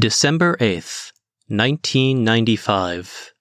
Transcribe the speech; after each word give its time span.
December 0.00 0.56
8th, 0.56 1.12
1995. 1.46 3.32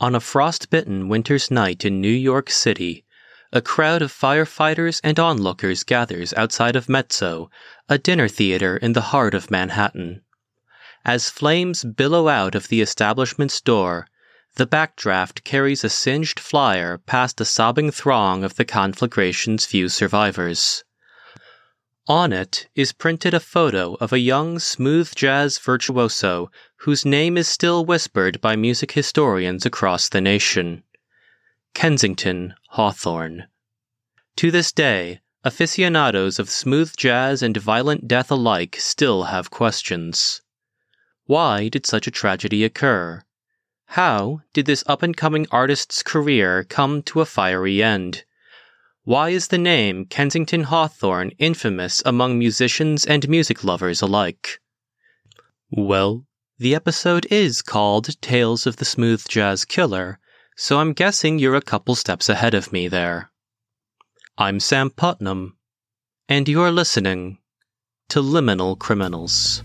On 0.00 0.14
a 0.14 0.20
frostbitten 0.20 1.08
winter's 1.08 1.50
night 1.50 1.82
in 1.82 1.98
New 1.98 2.10
York 2.10 2.50
City, 2.50 3.06
a 3.54 3.62
crowd 3.62 4.02
of 4.02 4.12
firefighters 4.12 5.00
and 5.02 5.18
onlookers 5.18 5.84
gathers 5.84 6.34
outside 6.34 6.76
of 6.76 6.90
Mezzo, 6.90 7.48
a 7.88 7.96
dinner 7.96 8.28
theater 8.28 8.76
in 8.76 8.92
the 8.92 9.12
heart 9.12 9.32
of 9.32 9.50
Manhattan. 9.50 10.20
As 11.06 11.30
flames 11.30 11.84
billow 11.84 12.28
out 12.28 12.54
of 12.54 12.68
the 12.68 12.82
establishment's 12.82 13.58
door, 13.62 14.08
the 14.56 14.66
backdraft 14.66 15.42
carries 15.42 15.84
a 15.84 15.88
singed 15.88 16.38
flyer 16.38 16.98
past 16.98 17.40
a 17.40 17.46
sobbing 17.46 17.90
throng 17.90 18.44
of 18.44 18.56
the 18.56 18.66
conflagration's 18.66 19.64
few 19.64 19.88
survivors. 19.88 20.84
On 22.08 22.32
it 22.32 22.68
is 22.74 22.94
printed 22.94 23.34
a 23.34 23.38
photo 23.38 23.92
of 24.00 24.14
a 24.14 24.18
young 24.18 24.58
smooth 24.58 25.14
jazz 25.14 25.58
virtuoso 25.58 26.50
whose 26.76 27.04
name 27.04 27.36
is 27.36 27.48
still 27.48 27.84
whispered 27.84 28.40
by 28.40 28.56
music 28.56 28.92
historians 28.92 29.66
across 29.66 30.08
the 30.08 30.22
nation 30.22 30.84
Kensington 31.74 32.54
Hawthorne. 32.70 33.48
To 34.36 34.50
this 34.50 34.72
day, 34.72 35.20
aficionados 35.44 36.38
of 36.38 36.48
smooth 36.48 36.96
jazz 36.96 37.42
and 37.42 37.54
violent 37.58 38.08
death 38.08 38.30
alike 38.30 38.76
still 38.80 39.24
have 39.24 39.50
questions. 39.50 40.40
Why 41.26 41.68
did 41.68 41.84
such 41.84 42.06
a 42.06 42.10
tragedy 42.10 42.64
occur? 42.64 43.22
How 43.84 44.40
did 44.54 44.64
this 44.64 44.82
up 44.86 45.02
and 45.02 45.14
coming 45.14 45.46
artist's 45.50 46.02
career 46.02 46.64
come 46.64 47.02
to 47.02 47.20
a 47.20 47.26
fiery 47.26 47.82
end? 47.82 48.24
Why 49.08 49.30
is 49.30 49.48
the 49.48 49.56
name 49.56 50.04
Kensington 50.04 50.64
Hawthorne 50.64 51.30
infamous 51.38 52.02
among 52.04 52.38
musicians 52.38 53.06
and 53.06 53.26
music 53.26 53.64
lovers 53.64 54.02
alike? 54.02 54.60
Well, 55.70 56.26
the 56.58 56.74
episode 56.74 57.26
is 57.30 57.62
called 57.62 58.20
Tales 58.20 58.66
of 58.66 58.76
the 58.76 58.84
Smooth 58.84 59.26
Jazz 59.26 59.64
Killer, 59.64 60.18
so 60.58 60.78
I'm 60.78 60.92
guessing 60.92 61.38
you're 61.38 61.54
a 61.54 61.62
couple 61.62 61.94
steps 61.94 62.28
ahead 62.28 62.52
of 62.52 62.70
me 62.70 62.86
there. 62.86 63.30
I'm 64.36 64.60
Sam 64.60 64.90
Putnam, 64.90 65.56
and 66.28 66.46
you're 66.46 66.70
listening 66.70 67.38
to 68.10 68.20
Liminal 68.20 68.78
Criminals. 68.78 69.62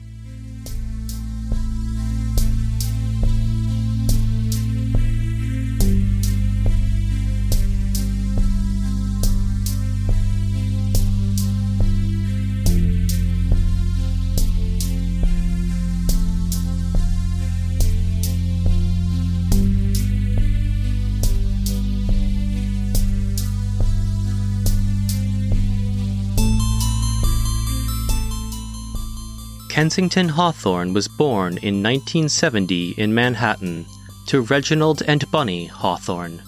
Kensington 29.83 30.29
Hawthorne 30.29 30.93
was 30.93 31.09
born 31.09 31.57
in 31.57 31.83
1970 31.83 32.91
in 32.91 33.13
Manhattan 33.13 33.85
to 34.27 34.39
Reginald 34.39 35.03
and 35.05 35.29
Bunny 35.29 35.65
Hawthorne. 35.65 36.41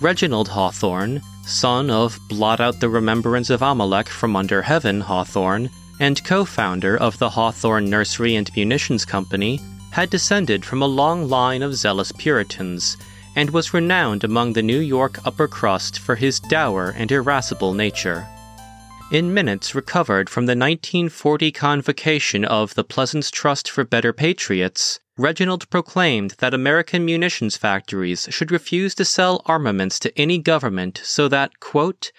Reginald 0.00 0.46
Hawthorne, 0.46 1.22
son 1.44 1.90
of 1.90 2.20
Blot 2.28 2.60
Out 2.60 2.78
the 2.78 2.88
Remembrance 2.88 3.50
of 3.50 3.62
Amalek 3.62 4.08
from 4.08 4.36
Under 4.36 4.62
Heaven 4.62 5.00
Hawthorne, 5.00 5.70
and 5.98 6.22
co 6.22 6.44
founder 6.44 6.96
of 6.96 7.18
the 7.18 7.30
Hawthorne 7.30 7.90
Nursery 7.90 8.36
and 8.36 8.48
Munitions 8.54 9.04
Company, 9.04 9.58
had 9.90 10.08
descended 10.08 10.64
from 10.64 10.82
a 10.82 10.86
long 10.86 11.28
line 11.28 11.62
of 11.62 11.74
zealous 11.74 12.12
Puritans 12.12 12.96
and 13.34 13.50
was 13.50 13.74
renowned 13.74 14.22
among 14.22 14.52
the 14.52 14.62
New 14.62 14.78
York 14.78 15.18
upper 15.26 15.48
crust 15.48 15.98
for 15.98 16.14
his 16.14 16.38
dour 16.38 16.94
and 16.96 17.10
irascible 17.10 17.74
nature 17.74 18.24
in 19.12 19.32
minutes 19.32 19.72
recovered 19.72 20.28
from 20.28 20.46
the 20.46 20.56
1940 20.56 21.52
convocation 21.52 22.44
of 22.44 22.74
the 22.74 22.82
Pleasance 22.82 23.30
Trust 23.30 23.70
for 23.70 23.84
Better 23.84 24.12
Patriots, 24.12 24.98
Reginald 25.16 25.70
proclaimed 25.70 26.32
that 26.38 26.52
American 26.52 27.04
munitions 27.04 27.56
factories 27.56 28.26
should 28.30 28.50
refuse 28.50 28.96
to 28.96 29.04
sell 29.04 29.42
armaments 29.46 30.00
to 30.00 30.18
any 30.18 30.38
government 30.38 31.00
so 31.04 31.28
that, 31.28 31.60
quote, 31.60 32.10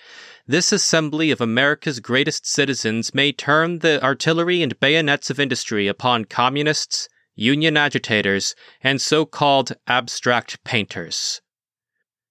this 0.48 0.72
assembly 0.72 1.30
of 1.30 1.42
America's 1.42 2.00
greatest 2.00 2.48
citizens 2.48 3.14
may 3.14 3.34
turn 3.34 3.80
the 3.80 4.02
artillery 4.02 4.64
and 4.64 4.80
bayonets 4.80 5.30
of 5.30 5.42
industry 5.42 5.90
upon 5.90 6.24
communists, 6.24 7.10
union 7.36 7.76
agitators, 7.76 8.56
and 8.82 9.02
so 9.02 9.26
called 9.26 9.74
abstract 9.88 10.64
painters. 10.64 11.42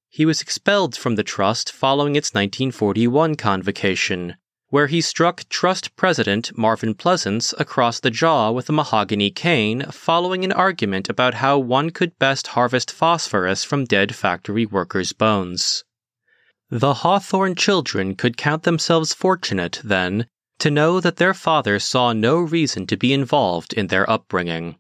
He 0.09 0.25
was 0.25 0.41
expelled 0.41 0.97
from 0.97 1.17
the 1.17 1.23
trust 1.23 1.71
following 1.71 2.17
its 2.17 2.33
1941 2.33 3.35
convocation, 3.35 4.37
where 4.69 4.89
he 4.89 5.01
struck 5.01 5.49
Trust 5.49 5.95
President 5.95 6.57
Marvin 6.59 6.95
Pleasants 6.95 7.55
across 7.59 8.01
the 8.01 8.11
jaw 8.11 8.51
with 8.51 8.69
a 8.69 8.73
mahogany 8.73 9.31
cane 9.31 9.83
following 9.91 10.45
an 10.45 10.53
argument 10.53 11.09
about 11.09 11.35
how 11.35 11.59
one 11.59 11.91
could 11.91 12.19
best 12.19 12.49
harvest 12.49 12.91
phosphorus 12.91 13.63
from 13.63 13.85
dead 13.85 14.15
factory 14.15 14.67
workers' 14.67 15.13
bones. 15.13 15.85
The 16.69 16.95
Hawthorne 16.95 17.55
children 17.55 18.17
could 18.17 18.37
count 18.37 18.65
themselves 18.65 19.15
fortunate, 19.15 19.81
then, 19.85 20.27
to 20.59 20.71
know 20.71 20.99
that 20.99 21.17
their 21.17 21.35
father 21.35 21.79
saw 21.79 22.13
no 22.13 22.39
reason 22.39 22.87
to 22.89 22.97
be 22.97 23.13
involved 23.13 23.73
in 23.73 23.87
their 23.87 24.09
upbringing. 24.11 24.77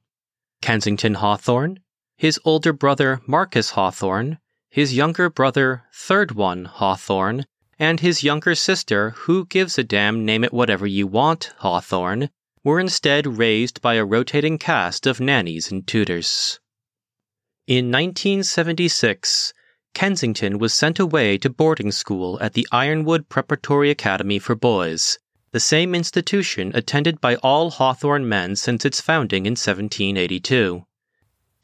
Kensington 0.60 1.14
Hawthorne, 1.14 1.78
his 2.16 2.40
older 2.44 2.72
brother 2.72 3.20
Marcus 3.26 3.70
Hawthorne, 3.70 4.38
his 4.68 4.96
younger 4.96 5.30
brother, 5.30 5.84
third 5.92 6.32
one 6.32 6.64
Hawthorne, 6.64 7.46
and 7.78 8.00
his 8.00 8.22
younger 8.22 8.54
sister, 8.54 9.10
who 9.10 9.46
gives 9.46 9.78
a 9.78 9.84
damn 9.84 10.24
name 10.24 10.44
it 10.44 10.52
whatever 10.52 10.86
you 10.86 11.06
want, 11.06 11.52
Hawthorne, 11.58 12.30
were 12.64 12.80
instead 12.80 13.38
raised 13.38 13.80
by 13.80 13.94
a 13.94 14.04
rotating 14.04 14.58
cast 14.58 15.06
of 15.06 15.20
nannies 15.20 15.70
and 15.70 15.86
tutors. 15.86 16.58
In 17.66 17.90
1976, 17.90 19.52
Kensington 19.94 20.58
was 20.58 20.74
sent 20.74 20.98
away 20.98 21.38
to 21.38 21.48
boarding 21.48 21.90
school 21.90 22.38
at 22.40 22.52
the 22.52 22.66
Ironwood 22.70 23.28
Preparatory 23.28 23.90
Academy 23.90 24.38
for 24.38 24.54
Boys, 24.54 25.18
the 25.52 25.60
same 25.60 25.94
institution 25.94 26.70
attended 26.74 27.20
by 27.20 27.36
all 27.36 27.70
Hawthorne 27.70 28.28
men 28.28 28.56
since 28.56 28.84
its 28.84 29.00
founding 29.00 29.46
in 29.46 29.52
1782. 29.52 30.84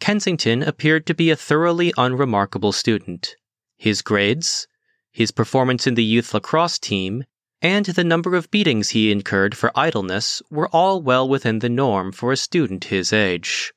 Kensington 0.01 0.63
appeared 0.63 1.07
to 1.07 1.15
be 1.15 1.31
a 1.31 1.37
thoroughly 1.37 1.93
unremarkable 1.99 2.73
student. 2.73 3.37
His 3.77 4.03
grades, 4.03 4.67
his 5.13 5.31
performance 5.31 5.87
in 5.87 5.95
the 5.95 6.05
youth 6.05 6.35
lacrosse 6.35 6.79
team, 6.79 7.25
and 7.61 7.87
the 7.87 8.03
number 8.03 8.35
of 8.35 8.51
beatings 8.51 8.91
he 8.91 9.13
incurred 9.13 9.57
for 9.57 9.71
idleness 9.77 10.43
were 10.51 10.69
all 10.69 11.01
well 11.01 11.29
within 11.29 11.61
the 11.61 11.69
norm 11.69 12.11
for 12.11 12.33
a 12.33 12.37
student 12.37 12.85
his 12.85 13.13
age. 13.13 13.73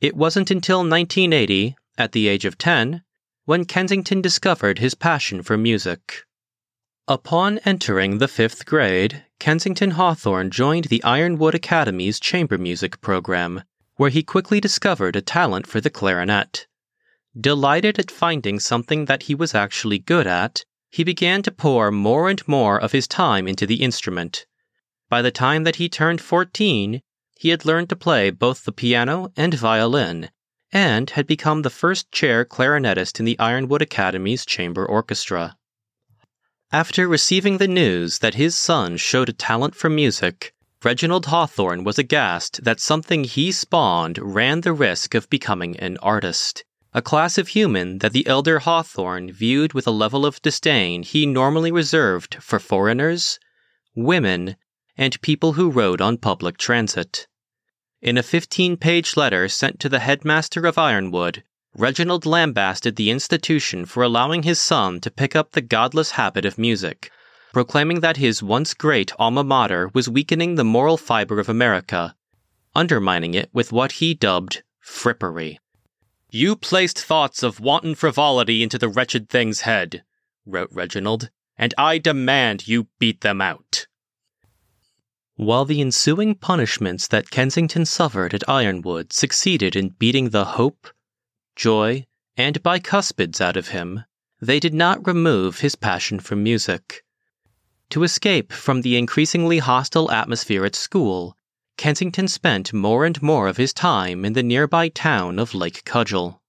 It 0.00 0.16
wasn't 0.16 0.50
until 0.50 0.78
1980, 0.78 1.76
at 1.96 2.12
the 2.12 2.26
age 2.26 2.44
of 2.44 2.58
10, 2.58 3.02
when 3.44 3.64
Kensington 3.64 4.20
discovered 4.20 4.78
his 4.78 4.94
passion 4.94 5.42
for 5.42 5.56
music. 5.56 6.24
Upon 7.06 7.58
entering 7.58 8.18
the 8.18 8.28
fifth 8.28 8.64
grade, 8.64 9.24
Kensington 9.38 9.92
Hawthorne 9.92 10.50
joined 10.50 10.84
the 10.84 11.02
Ironwood 11.04 11.54
Academy's 11.54 12.18
chamber 12.18 12.58
music 12.58 13.00
program, 13.00 13.62
where 13.96 14.10
he 14.10 14.22
quickly 14.22 14.60
discovered 14.60 15.16
a 15.16 15.20
talent 15.20 15.66
for 15.66 15.80
the 15.80 15.90
clarinet. 15.90 16.66
Delighted 17.40 17.98
at 17.98 18.10
finding 18.10 18.60
something 18.60 19.06
that 19.06 19.22
he 19.22 19.34
was 19.34 19.54
actually 19.54 19.98
good 19.98 20.26
at, 20.26 20.66
he 20.90 21.02
began 21.02 21.42
to 21.44 21.50
pour 21.50 21.90
more 21.90 22.28
and 22.28 22.46
more 22.46 22.78
of 22.78 22.92
his 22.92 23.08
time 23.08 23.48
into 23.48 23.66
the 23.66 23.82
instrument. 23.82 24.44
By 25.08 25.22
the 25.22 25.30
time 25.30 25.64
that 25.64 25.76
he 25.76 25.88
turned 25.88 26.20
14, 26.20 27.00
he 27.38 27.48
had 27.48 27.64
learned 27.64 27.88
to 27.88 27.96
play 27.96 28.28
both 28.28 28.64
the 28.64 28.72
piano 28.72 29.32
and 29.34 29.54
violin, 29.54 30.30
and 30.72 31.08
had 31.08 31.26
become 31.26 31.62
the 31.62 31.70
first 31.70 32.12
chair 32.12 32.44
clarinetist 32.44 33.18
in 33.18 33.24
the 33.24 33.38
Ironwood 33.38 33.80
Academy's 33.80 34.44
chamber 34.44 34.84
orchestra. 34.84 35.56
After 36.70 37.08
receiving 37.08 37.56
the 37.56 37.66
news 37.66 38.18
that 38.18 38.34
his 38.34 38.58
son 38.58 38.98
showed 38.98 39.30
a 39.30 39.32
talent 39.32 39.74
for 39.74 39.88
music, 39.88 40.52
Reginald 40.84 41.24
Hawthorne 41.26 41.82
was 41.82 41.98
aghast 41.98 42.62
that 42.64 42.78
something 42.78 43.24
he 43.24 43.52
spawned 43.52 44.18
ran 44.18 44.60
the 44.60 44.74
risk 44.74 45.14
of 45.14 45.30
becoming 45.30 45.78
an 45.78 45.96
artist 46.02 46.64
a 46.94 47.02
class 47.02 47.38
of 47.38 47.48
human 47.48 47.98
that 47.98 48.12
the 48.12 48.26
elder 48.26 48.58
Hawthorne 48.58 49.32
viewed 49.32 49.72
with 49.72 49.86
a 49.86 49.90
level 49.90 50.26
of 50.26 50.42
disdain 50.42 51.02
he 51.02 51.24
normally 51.24 51.72
reserved 51.72 52.36
for 52.42 52.58
foreigners, 52.58 53.38
women, 53.94 54.56
and 54.96 55.20
people 55.22 55.54
who 55.54 55.70
rode 55.70 56.00
on 56.00 56.16
public 56.16 56.58
transit. 56.58 57.26
In 58.00 58.18
a 58.18 58.22
15 58.22 58.76
page 58.76 59.16
letter 59.16 59.48
sent 59.48 59.80
to 59.80 59.88
the 59.88 60.00
headmaster 60.00 60.66
of 60.66 60.76
Ironwood, 60.76 61.42
Reginald 61.74 62.26
lambasted 62.26 62.96
the 62.96 63.10
institution 63.10 63.86
for 63.86 64.02
allowing 64.02 64.42
his 64.42 64.60
son 64.60 65.00
to 65.00 65.10
pick 65.10 65.34
up 65.34 65.52
the 65.52 65.62
godless 65.62 66.12
habit 66.12 66.44
of 66.44 66.58
music, 66.58 67.10
proclaiming 67.52 68.00
that 68.00 68.18
his 68.18 68.42
once 68.42 68.74
great 68.74 69.12
alma 69.18 69.42
mater 69.42 69.90
was 69.94 70.08
weakening 70.08 70.56
the 70.56 70.64
moral 70.64 70.98
fiber 70.98 71.40
of 71.40 71.48
America 71.48 72.14
undermining 72.74 73.34
it 73.34 73.50
with 73.52 73.72
what 73.72 73.92
he 73.92 74.14
dubbed 74.14 74.62
frippery. 74.84 75.58
You 76.34 76.56
placed 76.56 76.98
thoughts 76.98 77.42
of 77.42 77.60
wanton 77.60 77.94
frivolity 77.94 78.62
into 78.62 78.78
the 78.78 78.88
wretched 78.88 79.28
thing's 79.28 79.60
head, 79.60 80.02
wrote 80.46 80.70
Reginald, 80.72 81.28
and 81.58 81.74
I 81.76 81.98
demand 81.98 82.66
you 82.66 82.88
beat 82.98 83.20
them 83.20 83.42
out. 83.42 83.86
While 85.36 85.66
the 85.66 85.82
ensuing 85.82 86.34
punishments 86.34 87.06
that 87.08 87.30
Kensington 87.30 87.84
suffered 87.84 88.32
at 88.32 88.48
Ironwood 88.48 89.12
succeeded 89.12 89.76
in 89.76 89.90
beating 89.90 90.30
the 90.30 90.46
hope, 90.56 90.88
joy, 91.54 92.06
and 92.34 92.62
bicuspids 92.62 93.38
out 93.38 93.58
of 93.58 93.68
him, 93.68 94.04
they 94.40 94.58
did 94.58 94.72
not 94.72 95.06
remove 95.06 95.60
his 95.60 95.74
passion 95.74 96.18
for 96.18 96.34
music. 96.34 97.04
To 97.90 98.04
escape 98.04 98.54
from 98.54 98.80
the 98.80 98.96
increasingly 98.96 99.58
hostile 99.58 100.10
atmosphere 100.10 100.64
at 100.64 100.76
school, 100.76 101.36
Kensington 101.82 102.28
spent 102.28 102.72
more 102.72 103.04
and 103.04 103.20
more 103.20 103.48
of 103.48 103.56
his 103.56 103.72
time 103.72 104.24
in 104.24 104.34
the 104.34 104.42
nearby 104.44 104.88
town 104.88 105.40
of 105.40 105.52
Lake 105.52 105.84
Cudgel. 105.84 106.40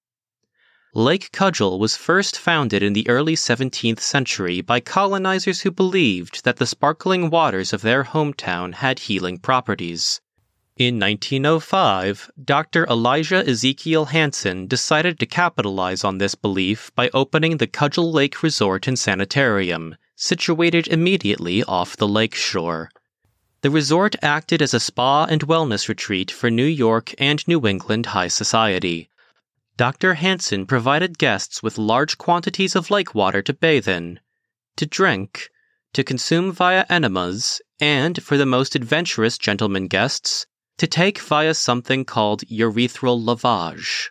Lake 0.94 1.32
Cudgel 1.32 1.80
was 1.80 1.98
first 1.98 2.38
founded 2.38 2.84
in 2.84 2.94
the 2.94 3.10
early 3.10 3.36
17th 3.36 4.00
century 4.00 4.62
by 4.62 4.80
colonizers 4.80 5.62
who 5.62 5.72
believed 5.72 6.44
that 6.44 6.58
the 6.58 6.68
sparkling 6.68 7.32
waters 7.32 7.74
of 7.74 7.82
their 7.82 8.04
hometown 8.04 8.76
had 8.76 9.00
healing 9.10 9.40
properties. 9.40 10.22
In 10.78 11.00
1905, 11.00 12.30
Dr. 12.46 12.86
Elijah 12.86 13.44
Ezekiel 13.50 14.06
Hansen 14.06 14.68
decided 14.68 15.18
to 15.18 15.26
capitalize 15.26 16.04
on 16.04 16.20
this 16.20 16.36
belief 16.36 16.92
by 16.94 17.10
opening 17.12 17.58
the 17.58 17.66
Cudgel 17.66 18.12
Lake 18.12 18.44
Resort 18.44 18.88
and 18.88 19.00
Sanitarium, 19.00 19.96
situated 20.16 20.88
immediately 20.90 21.64
off 21.64 21.98
the 21.98 22.08
lake 22.08 22.36
shore. 22.36 22.92
The 23.64 23.72
resort 23.72 24.18
acted 24.22 24.62
as 24.62 24.74
a 24.74 24.80
spa 24.82 25.24
and 25.24 25.48
wellness 25.48 25.88
retreat 25.88 26.30
for 26.30 26.52
New 26.52 26.66
York 26.66 27.16
and 27.18 27.48
New 27.48 27.66
England 27.66 28.08
high 28.08 28.28
society. 28.28 29.10
Dr. 29.78 30.16
Hansen 30.16 30.66
provided 30.66 31.18
guests 31.18 31.64
with 31.64 31.78
large 31.78 32.18
quantities 32.18 32.76
of 32.76 32.92
lake 32.92 33.16
water 33.16 33.42
to 33.42 33.54
bathe 33.54 33.88
in, 33.88 34.20
to 34.76 34.86
drink, 34.86 35.50
to 35.94 36.04
consume 36.04 36.52
via 36.52 36.86
enemas, 36.90 37.62
and, 37.80 38.22
for 38.22 38.36
the 38.36 38.46
most 38.46 38.76
adventurous 38.76 39.38
gentlemen 39.38 39.88
guests, 39.88 40.46
to 40.78 40.86
take 40.86 41.20
via 41.20 41.54
something 41.54 42.04
called 42.04 42.42
urethral 42.52 43.18
lavage. 43.18 44.10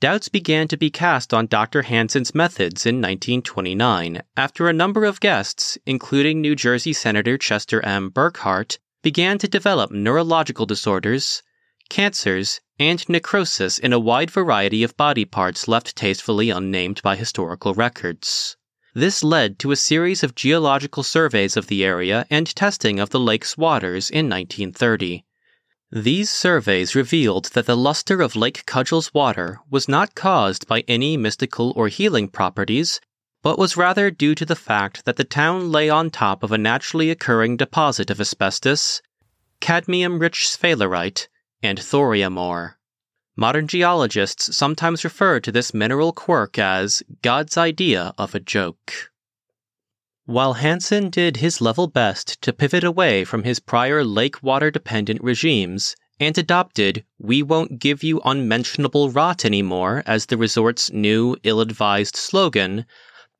Doubts 0.00 0.28
began 0.28 0.68
to 0.68 0.76
be 0.76 0.90
cast 0.90 1.34
on 1.34 1.48
Dr. 1.48 1.82
Hansen's 1.82 2.32
methods 2.32 2.86
in 2.86 3.02
1929 3.02 4.22
after 4.36 4.68
a 4.68 4.72
number 4.72 5.04
of 5.04 5.18
guests, 5.18 5.76
including 5.86 6.40
New 6.40 6.54
Jersey 6.54 6.92
Senator 6.92 7.36
Chester 7.36 7.84
M. 7.84 8.08
Burkhart, 8.08 8.78
began 9.02 9.38
to 9.38 9.48
develop 9.48 9.90
neurological 9.90 10.66
disorders, 10.66 11.42
cancers, 11.88 12.60
and 12.78 13.08
necrosis 13.08 13.76
in 13.76 13.92
a 13.92 13.98
wide 13.98 14.30
variety 14.30 14.84
of 14.84 14.96
body 14.96 15.24
parts 15.24 15.66
left 15.66 15.96
tastefully 15.96 16.48
unnamed 16.48 17.02
by 17.02 17.16
historical 17.16 17.74
records. 17.74 18.56
This 18.94 19.24
led 19.24 19.58
to 19.58 19.72
a 19.72 19.76
series 19.76 20.22
of 20.22 20.36
geological 20.36 21.02
surveys 21.02 21.56
of 21.56 21.66
the 21.66 21.84
area 21.84 22.24
and 22.30 22.46
testing 22.54 23.00
of 23.00 23.10
the 23.10 23.18
lake's 23.18 23.58
waters 23.58 24.10
in 24.10 24.28
1930. 24.28 25.24
These 25.90 26.30
surveys 26.30 26.94
revealed 26.94 27.46
that 27.54 27.64
the 27.64 27.76
luster 27.76 28.20
of 28.20 28.36
Lake 28.36 28.66
Cudgel's 28.66 29.14
water 29.14 29.60
was 29.70 29.88
not 29.88 30.14
caused 30.14 30.66
by 30.66 30.84
any 30.86 31.16
mystical 31.16 31.72
or 31.76 31.88
healing 31.88 32.28
properties, 32.28 33.00
but 33.42 33.58
was 33.58 33.76
rather 33.76 34.10
due 34.10 34.34
to 34.34 34.44
the 34.44 34.54
fact 34.54 35.06
that 35.06 35.16
the 35.16 35.24
town 35.24 35.72
lay 35.72 35.88
on 35.88 36.10
top 36.10 36.42
of 36.42 36.52
a 36.52 36.58
naturally 36.58 37.08
occurring 37.08 37.56
deposit 37.56 38.10
of 38.10 38.20
asbestos, 38.20 39.00
cadmium 39.60 40.18
rich 40.18 40.46
sphalerite, 40.46 41.26
and 41.62 41.80
thorium 41.80 42.36
ore. 42.36 42.78
Modern 43.34 43.66
geologists 43.66 44.54
sometimes 44.54 45.04
refer 45.04 45.40
to 45.40 45.50
this 45.50 45.72
mineral 45.72 46.12
quirk 46.12 46.58
as 46.58 47.02
God's 47.22 47.56
idea 47.56 48.12
of 48.18 48.34
a 48.34 48.40
joke. 48.40 49.10
While 50.28 50.52
Hansen 50.60 51.08
did 51.08 51.38
his 51.38 51.62
level 51.62 51.86
best 51.86 52.42
to 52.42 52.52
pivot 52.52 52.84
away 52.84 53.24
from 53.24 53.44
his 53.44 53.60
prior 53.60 54.04
lake 54.04 54.42
water 54.42 54.70
dependent 54.70 55.24
regimes 55.24 55.96
and 56.20 56.36
adopted 56.36 57.06
We 57.18 57.42
Won't 57.42 57.78
Give 57.78 58.02
You 58.02 58.20
Unmentionable 58.26 59.08
Rot 59.08 59.46
Anymore 59.46 60.02
as 60.04 60.26
the 60.26 60.36
resort's 60.36 60.92
new, 60.92 61.38
ill 61.44 61.62
advised 61.62 62.14
slogan, 62.14 62.84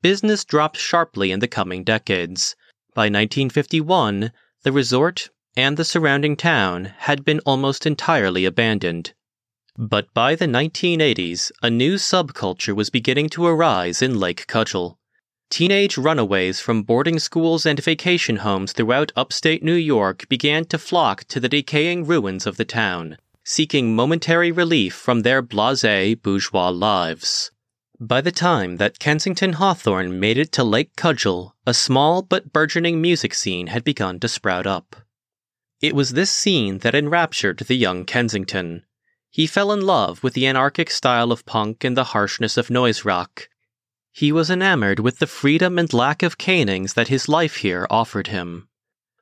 business 0.01 0.43
dropped 0.43 0.77
sharply 0.77 1.31
in 1.31 1.41
the 1.41 1.47
coming 1.47 1.83
decades. 1.83 2.55
By 2.95 3.03
1951, 3.03 4.31
the 4.63 4.71
resort 4.71 5.29
and 5.55 5.77
the 5.77 5.85
surrounding 5.85 6.35
town 6.35 6.85
had 7.01 7.23
been 7.23 7.39
almost 7.41 7.85
entirely 7.85 8.45
abandoned. 8.45 9.13
But 9.77 10.11
by 10.15 10.33
the 10.33 10.47
1980s, 10.47 11.51
a 11.61 11.69
new 11.69 11.97
subculture 11.97 12.75
was 12.75 12.89
beginning 12.89 13.29
to 13.29 13.45
arise 13.45 14.01
in 14.01 14.19
Lake 14.19 14.47
Cudgel. 14.47 14.98
Teenage 15.49 15.97
runaways 15.97 16.59
from 16.59 16.83
boarding 16.83 17.17
schools 17.17 17.65
and 17.65 17.83
vacation 17.83 18.37
homes 18.37 18.71
throughout 18.71 19.11
upstate 19.15 19.63
New 19.63 19.73
York 19.73 20.29
began 20.29 20.63
to 20.65 20.77
flock 20.77 21.23
to 21.23 21.39
the 21.39 21.49
decaying 21.49 22.05
ruins 22.05 22.45
of 22.45 22.57
the 22.57 22.65
town, 22.65 23.17
seeking 23.43 23.95
momentary 23.95 24.51
relief 24.51 24.93
from 24.93 25.21
their 25.21 25.41
blase 25.41 26.15
bourgeois 26.21 26.69
lives. 26.69 27.51
By 27.99 28.21
the 28.21 28.31
time 28.31 28.77
that 28.77 28.99
Kensington 28.99 29.53
Hawthorne 29.53 30.19
made 30.19 30.37
it 30.37 30.51
to 30.53 30.63
Lake 30.63 30.95
Cudgel, 30.95 31.55
a 31.65 31.73
small 31.73 32.21
but 32.21 32.53
burgeoning 32.53 33.01
music 33.01 33.33
scene 33.33 33.67
had 33.67 33.83
begun 33.83 34.19
to 34.19 34.27
sprout 34.27 34.67
up. 34.67 34.95
It 35.81 35.95
was 35.95 36.11
this 36.11 36.31
scene 36.31 36.77
that 36.77 36.95
enraptured 36.95 37.57
the 37.57 37.75
young 37.75 38.05
Kensington. 38.05 38.83
He 39.31 39.47
fell 39.47 39.71
in 39.71 39.81
love 39.81 40.23
with 40.23 40.33
the 40.33 40.45
anarchic 40.45 40.91
style 40.91 41.31
of 41.31 41.45
punk 41.45 41.83
and 41.83 41.97
the 41.97 42.11
harshness 42.15 42.55
of 42.55 42.69
noise 42.69 43.03
rock, 43.03 43.48
he 44.19 44.33
was 44.33 44.49
enamored 44.49 44.99
with 44.99 45.19
the 45.19 45.25
freedom 45.25 45.79
and 45.79 45.93
lack 45.93 46.21
of 46.21 46.37
canings 46.37 46.93
that 46.93 47.07
his 47.07 47.29
life 47.29 47.55
here 47.63 47.87
offered 47.89 48.27
him. 48.27 48.67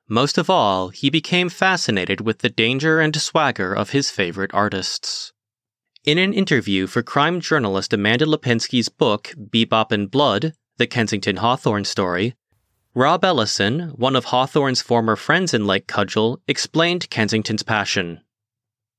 Most 0.09 0.39
of 0.39 0.49
all, 0.49 0.89
he 0.89 1.11
became 1.11 1.49
fascinated 1.49 2.19
with 2.19 2.39
the 2.39 2.49
danger 2.49 2.99
and 2.99 3.15
swagger 3.15 3.75
of 3.75 3.91
his 3.91 4.09
favorite 4.09 4.49
artists. 4.55 5.33
In 6.03 6.17
an 6.17 6.33
interview 6.33 6.87
for 6.87 7.03
crime 7.03 7.39
journalist 7.39 7.93
Amanda 7.93 8.25
Lipinski's 8.25 8.89
book, 8.89 9.35
Bebop 9.37 9.91
and 9.91 10.09
Blood 10.09 10.53
The 10.77 10.87
Kensington 10.87 11.35
Hawthorne 11.35 11.85
Story, 11.85 12.33
Rob 12.95 13.23
Ellison, 13.23 13.91
one 13.97 14.15
of 14.15 14.25
Hawthorne's 14.25 14.81
former 14.81 15.15
friends 15.15 15.53
in 15.53 15.67
Lake 15.67 15.85
Cudgel, 15.85 16.41
explained 16.47 17.11
Kensington's 17.11 17.61
passion. 17.61 18.21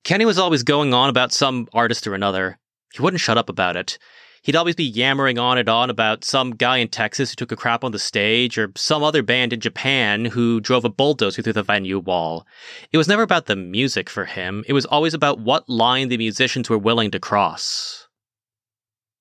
Kenny 0.04 0.26
was 0.26 0.38
always 0.38 0.62
going 0.62 0.94
on 0.94 1.10
about 1.10 1.32
some 1.32 1.66
artist 1.72 2.06
or 2.06 2.14
another. 2.14 2.60
He 2.92 3.02
wouldn't 3.02 3.20
shut 3.20 3.36
up 3.36 3.48
about 3.48 3.74
it 3.76 3.98
he'd 4.42 4.56
always 4.56 4.74
be 4.74 4.84
yammering 4.84 5.38
on 5.38 5.58
and 5.58 5.68
on 5.68 5.90
about 5.90 6.24
some 6.24 6.52
guy 6.52 6.78
in 6.78 6.88
Texas 6.88 7.30
who 7.30 7.36
took 7.36 7.52
a 7.52 7.56
crap 7.56 7.84
on 7.84 7.92
the 7.92 7.98
stage 7.98 8.58
or 8.58 8.72
some 8.76 9.02
other 9.02 9.22
band 9.22 9.52
in 9.52 9.60
Japan 9.60 10.24
who 10.24 10.60
drove 10.60 10.84
a 10.84 10.90
bulldozer 10.90 11.42
through 11.42 11.52
the 11.52 11.62
venue 11.62 11.98
wall. 11.98 12.46
It 12.92 12.98
was 12.98 13.08
never 13.08 13.22
about 13.22 13.46
the 13.46 13.56
music 13.56 14.08
for 14.08 14.24
him, 14.24 14.64
it 14.66 14.72
was 14.72 14.86
always 14.86 15.14
about 15.14 15.40
what 15.40 15.68
line 15.68 16.08
the 16.08 16.18
musicians 16.18 16.70
were 16.70 16.78
willing 16.78 17.10
to 17.10 17.20
cross. 17.20 18.06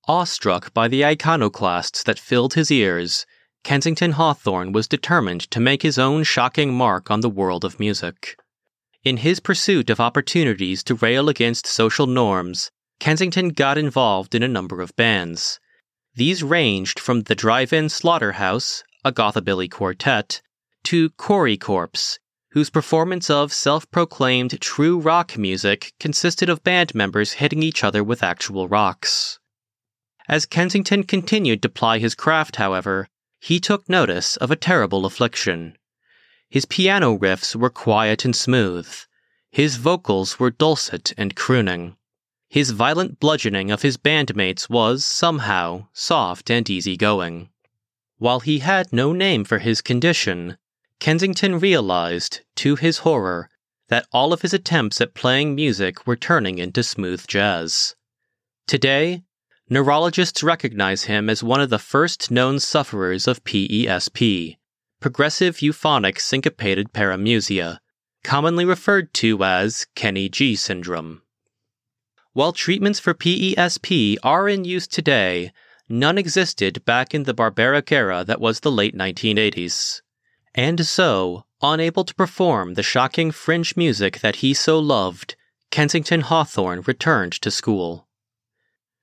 Awestruck 0.07 0.73
by 0.73 0.87
the 0.87 1.03
iconoclasts 1.03 2.03
that 2.03 2.17
filled 2.17 2.53
his 2.53 2.71
ears, 2.71 3.25
Kensington 3.63 4.13
Hawthorne 4.13 4.71
was 4.71 4.87
determined 4.87 5.41
to 5.51 5.59
make 5.59 5.81
his 5.81 5.99
own 5.99 6.23
shocking 6.23 6.73
mark 6.73 7.11
on 7.11 7.19
the 7.19 7.29
world 7.29 7.65
of 7.65 7.81
music. 7.81 8.37
In 9.03 9.17
his 9.17 9.41
pursuit 9.41 9.89
of 9.89 9.99
opportunities 9.99 10.83
to 10.83 10.95
rail 10.95 11.27
against 11.27 11.67
social 11.67 12.07
norms, 12.07 12.71
Kensington 12.99 13.49
got 13.49 13.77
involved 13.77 14.33
in 14.33 14.43
a 14.43 14.47
number 14.47 14.81
of 14.81 14.95
bands. 14.95 15.59
These 16.15 16.43
ranged 16.43 16.99
from 16.99 17.21
the 17.21 17.35
Drive 17.35 17.71
In 17.71 17.89
Slaughterhouse, 17.89 18.83
a 19.05 19.11
Gothabilly 19.11 19.69
quartet, 19.69 20.41
to 20.85 21.09
Cory 21.11 21.57
Corpse, 21.57 22.17
whose 22.51 22.69
performance 22.69 23.29
of 23.29 23.53
self 23.53 23.89
proclaimed 23.91 24.59
true 24.61 24.99
rock 24.99 25.37
music 25.37 25.93
consisted 25.99 26.49
of 26.49 26.63
band 26.63 26.95
members 26.95 27.33
hitting 27.33 27.61
each 27.61 27.83
other 27.83 28.03
with 28.03 28.23
actual 28.23 28.67
rocks. 28.67 29.37
As 30.27 30.45
Kensington 30.45 31.03
continued 31.03 31.61
to 31.61 31.69
ply 31.69 31.99
his 31.99 32.15
craft, 32.15 32.55
however, 32.55 33.09
he 33.39 33.59
took 33.59 33.87
notice 33.87 34.37
of 34.37 34.49
a 34.49 34.55
terrible 34.55 35.05
affliction. 35.05 35.77
His 36.49 36.65
piano 36.65 37.17
riffs 37.17 37.55
were 37.55 37.69
quiet 37.69 38.25
and 38.25 38.35
smooth. 38.35 38.89
His 39.51 39.75
vocals 39.75 40.39
were 40.39 40.49
dulcet 40.49 41.13
and 41.17 41.35
crooning. 41.35 41.96
His 42.49 42.71
violent 42.71 43.19
bludgeoning 43.19 43.71
of 43.71 43.81
his 43.81 43.97
bandmates 43.97 44.69
was, 44.69 45.05
somehow, 45.05 45.87
soft 45.93 46.49
and 46.49 46.69
easygoing. 46.69 47.49
While 48.17 48.39
he 48.39 48.59
had 48.59 48.93
no 48.93 49.11
name 49.13 49.43
for 49.43 49.59
his 49.59 49.81
condition, 49.81 50.57
Kensington 50.99 51.59
realized, 51.59 52.41
to 52.55 52.75
his 52.75 52.99
horror, 52.99 53.49
that 53.89 54.07
all 54.11 54.33
of 54.33 54.41
his 54.41 54.53
attempts 54.53 54.99
at 55.01 55.13
playing 55.13 55.55
music 55.55 56.07
were 56.07 56.15
turning 56.15 56.57
into 56.57 56.83
smooth 56.83 57.27
jazz. 57.27 57.95
Today, 58.65 59.23
neurologists 59.69 60.41
recognize 60.41 61.03
him 61.03 61.29
as 61.29 61.43
one 61.43 61.61
of 61.61 61.69
the 61.69 61.79
first 61.79 62.31
known 62.31 62.59
sufferers 62.59 63.27
of 63.27 63.43
PESP, 63.43 64.57
progressive 64.99 65.61
euphonic 65.61 66.19
syncopated 66.19 66.91
paramusia, 66.91 67.79
commonly 68.23 68.65
referred 68.65 69.13
to 69.13 69.43
as 69.43 69.85
Kenny 69.95 70.27
G 70.27 70.55
syndrome. 70.55 71.21
While 72.37 72.53
treatments 72.53 72.99
for 72.99 73.15
PESP 73.15 74.17
are 74.21 74.47
in 74.47 74.63
use 74.63 74.85
today, 74.85 75.51
none 75.89 76.19
existed 76.19 76.85
back 76.85 77.15
in 77.15 77.23
the 77.23 77.33
barbaric 77.33 77.91
era 77.91 78.23
that 78.25 78.39
was 78.39 78.59
the 78.59 78.71
late 78.71 78.95
1980s. 78.95 80.03
And 80.53 80.85
so, 80.85 81.45
unable 81.63 82.03
to 82.03 82.13
perform 82.13 82.75
the 82.75 82.83
shocking 82.83 83.31
fringe 83.31 83.75
music 83.75 84.19
that 84.19 84.35
he 84.35 84.53
so 84.53 84.77
loved, 84.77 85.35
Kensington 85.71 86.21
Hawthorne 86.21 86.83
returned 86.85 87.33
to 87.41 87.49
school. 87.49 88.07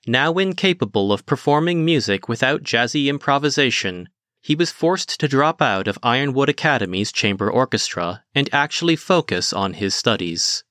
Now 0.06 0.34
incapable 0.34 1.12
of 1.12 1.26
performing 1.26 1.84
music 1.84 2.28
without 2.28 2.62
jazzy 2.62 3.06
improvisation, 3.08 4.10
he 4.42 4.54
was 4.54 4.70
forced 4.70 5.18
to 5.18 5.26
drop 5.26 5.60
out 5.60 5.88
of 5.88 5.98
Ironwood 6.04 6.50
Academy's 6.50 7.10
chamber 7.10 7.50
orchestra 7.50 8.22
and 8.32 8.48
actually 8.52 8.94
focus 8.94 9.52
on 9.52 9.72
his 9.72 9.92
studies. 9.92 10.62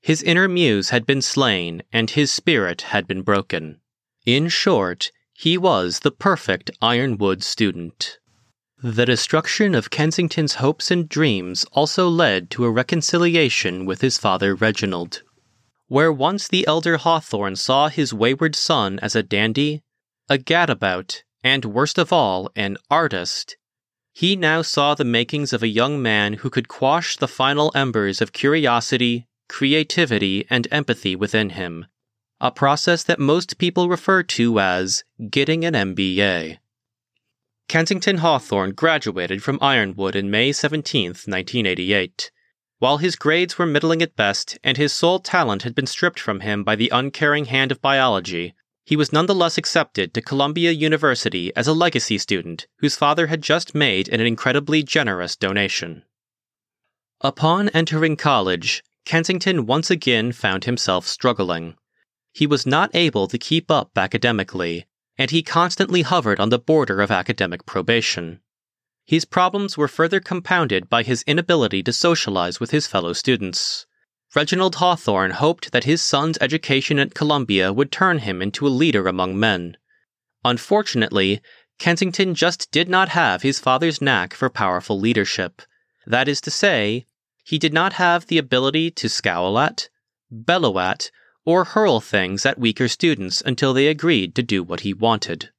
His 0.00 0.22
inner 0.22 0.48
muse 0.48 0.90
had 0.90 1.06
been 1.06 1.22
slain, 1.22 1.82
and 1.92 2.10
his 2.10 2.32
spirit 2.32 2.82
had 2.82 3.06
been 3.06 3.22
broken. 3.22 3.80
In 4.24 4.48
short, 4.48 5.10
he 5.32 5.58
was 5.58 6.00
the 6.00 6.10
perfect 6.10 6.70
Ironwood 6.80 7.42
student. 7.42 8.18
The 8.82 9.06
destruction 9.06 9.74
of 9.74 9.90
Kensington's 9.90 10.56
hopes 10.56 10.90
and 10.90 11.08
dreams 11.08 11.64
also 11.72 12.08
led 12.08 12.50
to 12.50 12.64
a 12.64 12.70
reconciliation 12.70 13.86
with 13.86 14.00
his 14.00 14.18
father 14.18 14.54
Reginald. 14.54 15.22
Where 15.88 16.12
once 16.12 16.46
the 16.46 16.66
elder 16.66 16.96
Hawthorne 16.96 17.56
saw 17.56 17.88
his 17.88 18.12
wayward 18.12 18.54
son 18.54 18.98
as 19.00 19.16
a 19.16 19.22
dandy, 19.22 19.82
a 20.28 20.36
gadabout, 20.36 21.22
and 21.42 21.64
worst 21.64 21.98
of 21.98 22.12
all, 22.12 22.50
an 22.56 22.76
artist, 22.90 23.56
he 24.12 24.34
now 24.34 24.62
saw 24.62 24.94
the 24.94 25.04
makings 25.04 25.52
of 25.52 25.62
a 25.62 25.68
young 25.68 26.02
man 26.02 26.34
who 26.34 26.50
could 26.50 26.68
quash 26.68 27.16
the 27.16 27.28
final 27.28 27.70
embers 27.74 28.20
of 28.20 28.32
curiosity, 28.32 29.26
creativity, 29.48 30.46
and 30.50 30.68
empathy 30.70 31.16
within 31.16 31.50
him, 31.50 31.86
a 32.40 32.50
process 32.50 33.02
that 33.02 33.18
most 33.18 33.58
people 33.58 33.88
refer 33.88 34.22
to 34.22 34.60
as 34.60 35.04
getting 35.30 35.64
an 35.64 35.74
MBA. 35.74 36.58
Kensington 37.68 38.18
Hawthorne 38.18 38.72
graduated 38.72 39.42
from 39.42 39.58
Ironwood 39.60 40.14
in 40.14 40.30
May 40.30 40.52
17, 40.52 41.08
1988. 41.08 42.30
While 42.78 42.98
his 42.98 43.16
grades 43.16 43.58
were 43.58 43.66
middling 43.66 44.02
at 44.02 44.16
best 44.16 44.58
and 44.62 44.76
his 44.76 44.92
sole 44.92 45.18
talent 45.18 45.62
had 45.62 45.74
been 45.74 45.86
stripped 45.86 46.20
from 46.20 46.40
him 46.40 46.62
by 46.62 46.76
the 46.76 46.90
uncaring 46.92 47.46
hand 47.46 47.72
of 47.72 47.80
biology, 47.80 48.54
he 48.84 48.94
was 48.94 49.12
nonetheless 49.12 49.58
accepted 49.58 50.14
to 50.14 50.22
Columbia 50.22 50.70
University 50.70 51.54
as 51.56 51.66
a 51.66 51.72
legacy 51.72 52.18
student 52.18 52.68
whose 52.78 52.96
father 52.96 53.26
had 53.26 53.42
just 53.42 53.74
made 53.74 54.08
an 54.08 54.20
incredibly 54.20 54.82
generous 54.84 55.34
donation. 55.34 56.04
Upon 57.20 57.70
entering 57.70 58.16
college, 58.16 58.84
Kensington 59.06 59.66
once 59.66 59.88
again 59.88 60.32
found 60.32 60.64
himself 60.64 61.06
struggling. 61.06 61.76
He 62.32 62.44
was 62.46 62.66
not 62.66 62.90
able 62.92 63.28
to 63.28 63.38
keep 63.38 63.70
up 63.70 63.96
academically, 63.96 64.86
and 65.16 65.30
he 65.30 65.44
constantly 65.44 66.02
hovered 66.02 66.40
on 66.40 66.50
the 66.50 66.58
border 66.58 67.00
of 67.00 67.12
academic 67.12 67.64
probation. 67.64 68.40
His 69.06 69.24
problems 69.24 69.78
were 69.78 69.86
further 69.86 70.18
compounded 70.18 70.90
by 70.90 71.04
his 71.04 71.22
inability 71.22 71.84
to 71.84 71.92
socialize 71.92 72.58
with 72.58 72.72
his 72.72 72.88
fellow 72.88 73.12
students. 73.12 73.86
Reginald 74.34 74.74
Hawthorne 74.74 75.30
hoped 75.30 75.70
that 75.70 75.84
his 75.84 76.02
son's 76.02 76.36
education 76.40 76.98
at 76.98 77.14
Columbia 77.14 77.72
would 77.72 77.92
turn 77.92 78.18
him 78.18 78.42
into 78.42 78.66
a 78.66 78.76
leader 78.82 79.06
among 79.06 79.38
men. 79.38 79.76
Unfortunately, 80.44 81.40
Kensington 81.78 82.34
just 82.34 82.72
did 82.72 82.88
not 82.88 83.10
have 83.10 83.42
his 83.42 83.60
father's 83.60 84.02
knack 84.02 84.34
for 84.34 84.50
powerful 84.50 84.98
leadership. 84.98 85.62
That 86.06 86.26
is 86.26 86.40
to 86.40 86.50
say, 86.50 87.06
he 87.46 87.58
did 87.58 87.72
not 87.72 87.92
have 87.92 88.26
the 88.26 88.38
ability 88.38 88.90
to 88.90 89.08
scowl 89.08 89.56
at, 89.56 89.88
bellow 90.32 90.80
at, 90.80 91.12
or 91.44 91.62
hurl 91.62 92.00
things 92.00 92.44
at 92.44 92.58
weaker 92.58 92.88
students 92.88 93.40
until 93.46 93.72
they 93.72 93.86
agreed 93.86 94.34
to 94.34 94.42
do 94.42 94.64
what 94.64 94.80
he 94.80 94.92
wanted. 94.92 95.50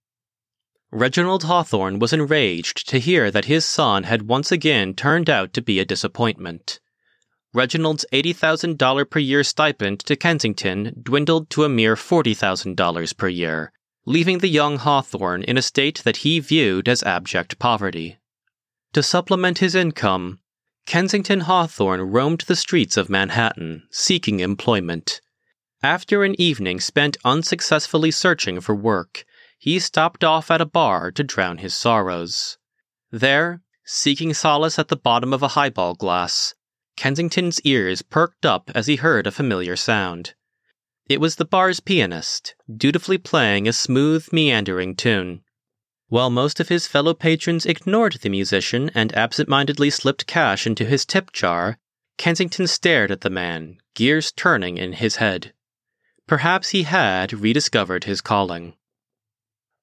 Reginald 0.91 1.46
Hawthorne 1.46 1.98
was 1.98 2.12
enraged 2.12 2.89
to 2.89 3.00
hear 3.00 3.32
that 3.32 3.46
his 3.46 3.65
son 3.65 4.03
had 4.03 4.27
once 4.27 4.51
again 4.51 4.94
turned 4.94 5.29
out 5.29 5.53
to 5.53 5.62
be 5.62 5.79
a 5.79 5.86
disappointment. 5.86 6.82
Reginald's 7.53 8.06
$80,000 8.12 9.10
per 9.10 9.20
year 9.20 9.44
stipend 9.46 10.01
to 10.01 10.17
Kensington 10.17 10.94
dwindled 11.01 11.50
to 11.51 11.63
a 11.63 11.70
mere 11.70 11.96
$40,000 11.96 13.15
per 13.15 13.29
year, 13.29 13.72
leaving 14.06 14.39
the 14.39 14.50
young 14.50 14.77
Hawthorne 14.77 15.44
in 15.44 15.58
a 15.58 15.62
state 15.62 16.01
that 16.03 16.17
he 16.17 16.41
viewed 16.41 16.89
as 16.89 17.01
abject 17.03 17.58
poverty. 17.60 18.17
To 18.91 19.01
supplement 19.01 19.60
his 19.60 19.74
income, 19.74 20.39
Kensington 20.88 21.41
Hawthorne 21.41 22.00
roamed 22.00 22.46
the 22.48 22.56
streets 22.56 22.96
of 22.96 23.10
Manhattan, 23.10 23.84
seeking 23.91 24.39
employment. 24.39 25.20
After 25.84 26.24
an 26.24 26.39
evening 26.39 26.79
spent 26.79 27.17
unsuccessfully 27.25 28.10
searching 28.10 28.62
for 28.62 28.74
work, 28.74 29.25
he 29.60 29.79
stopped 29.79 30.24
off 30.24 30.50
at 30.50 30.62
a 30.62 30.65
bar 30.65 31.12
to 31.12 31.25
drown 31.25 31.58
his 31.58 31.75
sorrows. 31.75 32.58
There, 33.12 33.62
seeking 33.86 34.34
solace 34.34 34.79
at 34.79 34.88
the 34.88 34.96
bottom 34.96 35.34
of 35.34 35.44
a 35.44 35.50
highball 35.50 35.94
glass, 35.94 36.56
Kensington's 36.96 37.60
ears 37.62 38.01
perked 38.01 38.46
up 38.46 38.72
as 38.74 38.88
he 38.88 38.96
heard 38.96 39.27
a 39.27 39.32
familiar 39.32 39.75
sound. 39.75 40.36
It 41.10 41.20
was 41.20 41.36
the 41.36 41.44
bar's 41.44 41.82
pianist, 41.82 42.56
dutifully 42.74 43.17
playing 43.17 43.67
a 43.67 43.74
smooth, 43.74 44.29
meandering 44.32 44.96
tune. 44.96 45.44
While 46.09 46.29
most 46.29 46.61
of 46.61 46.69
his 46.69 46.87
fellow 46.87 47.13
patrons 47.13 47.65
ignored 47.65 48.19
the 48.21 48.29
musician 48.29 48.89
and 48.95 49.13
absentmindedly 49.15 49.89
slipped 49.89 50.25
cash 50.25 50.65
into 50.65 50.85
his 50.85 51.05
tip 51.05 51.33
jar, 51.33 51.79
Kensington 52.17 52.67
stared 52.67 53.11
at 53.11 53.21
the 53.21 53.29
man, 53.29 53.79
gears 53.93 54.31
turning 54.31 54.77
in 54.77 54.93
his 54.93 55.17
head. 55.17 55.53
Perhaps 56.25 56.69
he 56.69 56.83
had 56.83 57.33
rediscovered 57.33 58.05
his 58.05 58.21
calling. 58.21 58.75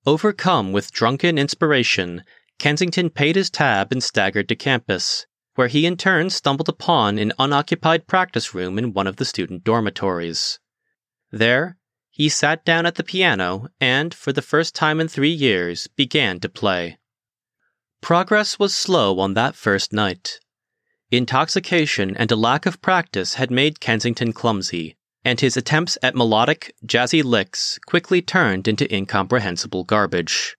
Overcome 0.07 0.73
with 0.73 0.93
drunken 0.93 1.37
inspiration, 1.37 2.25
Kensington 2.59 3.11
paid 3.11 3.37
his 3.37 3.51
tab 3.51 3.93
and 3.93 4.03
staggered 4.03 4.49
to 4.49 4.57
campus, 4.57 5.27
where 5.57 5.69
he 5.69 5.85
in 5.85 5.97
turn 5.97 6.31
stumbled 6.31 6.69
upon 6.69 7.19
an 7.19 7.33
unoccupied 7.39 8.07
practice 8.07 8.55
room 8.55 8.79
in 8.79 8.95
one 8.95 9.07
of 9.07 9.17
the 9.17 9.25
student 9.25 9.63
dormitories. 9.63 10.59
There, 11.31 11.77
he 12.15 12.29
sat 12.29 12.65
down 12.65 12.87
at 12.87 12.95
the 12.95 13.03
piano 13.03 13.67
and, 13.81 14.15
for 14.15 14.33
the 14.33 14.41
first 14.41 14.73
time 14.73 15.01
in 15.01 15.09
three 15.09 15.33
years, 15.33 15.89
began 15.97 16.39
to 16.39 16.49
play. 16.49 16.97
Progress 18.01 18.57
was 18.57 18.73
slow 18.73 19.19
on 19.19 19.35
that 19.35 19.57
first 19.57 19.93
night. 19.93 20.39
Intoxication 21.11 22.17
and 22.17 22.31
a 22.31 22.37
lack 22.37 22.67
of 22.67 22.81
practice 22.81 23.35
had 23.35 23.51
made 23.51 23.81
Kensington 23.81 24.33
clumsy, 24.33 24.97
and 25.25 25.41
his 25.41 25.57
attempts 25.57 25.99
at 26.05 26.15
melodic, 26.15 26.73
jazzy 26.87 27.25
licks 27.25 27.81
quickly 27.85 28.23
turned 28.23 28.69
into 28.69 28.95
incomprehensible 28.95 29.83
garbage. 29.83 30.57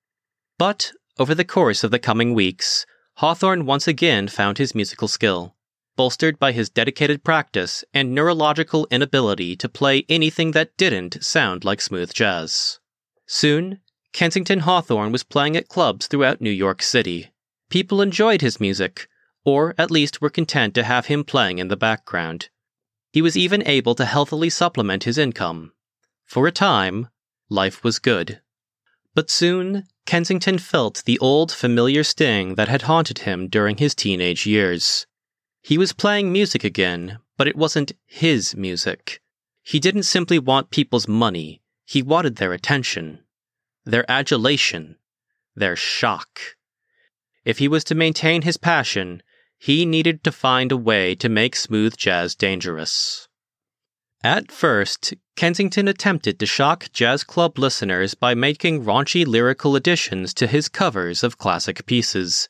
But, 0.58 0.92
over 1.18 1.34
the 1.34 1.46
course 1.46 1.86
of 1.86 1.92
the 1.92 2.00
coming 2.00 2.34
weeks, 2.34 2.86
Hawthorne 3.20 3.66
once 3.66 3.88
again 3.88 4.28
found 4.28 4.58
his 4.58 4.76
musical 4.76 5.08
skill 5.08 5.55
bolstered 5.96 6.38
by 6.40 6.52
his 6.52 6.70
dedicated 6.70 7.24
practice 7.24 7.84
and 7.94 8.14
neurological 8.14 8.88
inability 8.92 9.56
to 9.56 9.70
play 9.70 10.06
anything 10.10 10.52
that 10.52 10.76
didn't 10.78 11.24
sound 11.24 11.64
like 11.64 11.82
smooth 11.82 12.14
jazz. 12.14 12.80
Soon, 13.26 13.80
Kensington 14.14 14.60
Hawthorne 14.60 15.12
was 15.12 15.24
playing 15.24 15.58
at 15.58 15.68
clubs 15.68 16.08
throughout 16.08 16.42
New 16.42 16.50
York 16.50 16.82
City. 16.82 17.32
People 17.70 18.02
enjoyed 18.02 18.42
his 18.42 18.60
music, 18.60 19.08
or 19.44 19.76
at 19.78 19.92
least 19.92 20.22
were 20.22 20.30
content 20.30 20.74
to 20.76 20.84
have 20.84 21.08
him 21.08 21.24
playing 21.24 21.60
in 21.60 21.68
the 21.68 21.78
background. 21.78 22.50
He 23.12 23.22
was 23.22 23.38
even 23.38 23.66
able 23.68 23.96
to 23.96 24.06
healthily 24.06 24.50
supplement 24.50 25.04
his 25.04 25.18
income. 25.18 25.72
For 26.26 26.48
a 26.48 26.52
time, 26.52 27.10
life 27.50 27.84
was 27.84 28.00
good. 28.00 28.42
But 29.14 29.30
soon, 29.30 29.86
Kensington 30.06 30.58
felt 30.58 31.04
the 31.06 31.20
old 31.20 31.52
familiar 31.52 32.04
sting 32.04 32.56
that 32.56 32.68
had 32.68 32.84
haunted 32.84 33.20
him 33.20 33.48
during 33.48 33.78
his 33.78 33.96
teenage 33.96 34.46
years. 34.46 35.08
He 35.66 35.80
was 35.80 35.94
playing 35.94 36.32
music 36.32 36.64
again, 36.64 37.18
but 37.38 37.48
it 37.48 37.56
wasn't 37.56 37.94
his 38.06 38.56
music. 38.56 39.20
He 39.64 39.80
didn't 39.80 40.04
simply 40.04 40.38
want 40.38 40.70
people's 40.70 41.08
money, 41.08 41.64
he 41.88 42.04
wanted 42.04 42.36
their 42.36 42.54
attention, 42.54 43.24
their 43.84 44.06
adulation, 44.08 44.98
their 45.56 45.76
shock. 45.76 46.40
If 47.46 47.58
he 47.58 47.68
was 47.68 47.84
to 47.86 47.96
maintain 47.96 48.44
his 48.44 48.58
passion, 48.58 49.24
he 49.58 49.88
needed 49.88 50.24
to 50.26 50.32
find 50.32 50.72
a 50.72 50.78
way 50.78 51.16
to 51.16 51.30
make 51.30 51.56
smooth 51.56 51.98
jazz 51.98 52.36
dangerous. 52.36 53.28
At 54.24 54.52
first, 54.52 55.16
Kensington 55.36 55.88
attempted 55.88 56.38
to 56.38 56.46
shock 56.46 56.92
jazz 56.94 57.24
club 57.24 57.58
listeners 57.58 58.14
by 58.14 58.36
making 58.36 58.84
raunchy 58.84 59.26
lyrical 59.26 59.76
additions 59.76 60.32
to 60.36 60.46
his 60.46 60.70
covers 60.70 61.24
of 61.24 61.40
classic 61.40 61.88
pieces. 61.88 62.48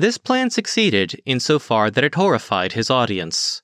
This 0.00 0.16
plan 0.16 0.48
succeeded 0.48 1.20
insofar 1.26 1.90
that 1.90 2.04
it 2.04 2.14
horrified 2.14 2.72
his 2.72 2.88
audience. 2.88 3.60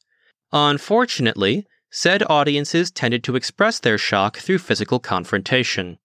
Unfortunately, 0.53 1.67
said 1.91 2.23
audiences 2.29 2.91
tended 2.91 3.25
to 3.25 3.37
express 3.37 3.81
their 3.81 3.97
shock 3.97 4.37
through 4.37 4.59
physical 4.59 4.99
confrontation. 4.99 5.97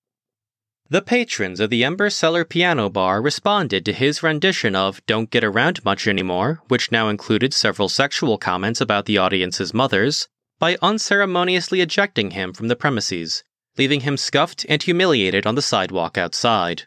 The 0.89 1.01
patrons 1.01 1.59
of 1.59 1.69
the 1.69 1.83
Ember 1.83 2.09
Cellar 2.09 2.45
Piano 2.45 2.89
Bar 2.89 3.21
responded 3.21 3.83
to 3.83 3.91
his 3.91 4.23
rendition 4.23 4.73
of 4.73 5.05
Don't 5.05 5.29
Get 5.29 5.43
Around 5.43 5.83
Much 5.83 6.07
Anymore, 6.07 6.61
which 6.69 6.93
now 6.93 7.09
included 7.09 7.53
several 7.53 7.89
sexual 7.89 8.37
comments 8.37 8.79
about 8.79 9.07
the 9.07 9.17
audience's 9.17 9.73
mothers, 9.73 10.29
by 10.59 10.77
unceremoniously 10.81 11.81
ejecting 11.81 12.31
him 12.31 12.53
from 12.53 12.69
the 12.69 12.77
premises, 12.77 13.43
leaving 13.77 13.99
him 13.99 14.15
scuffed 14.15 14.65
and 14.69 14.81
humiliated 14.81 15.45
on 15.45 15.55
the 15.55 15.61
sidewalk 15.61 16.17
outside. 16.17 16.83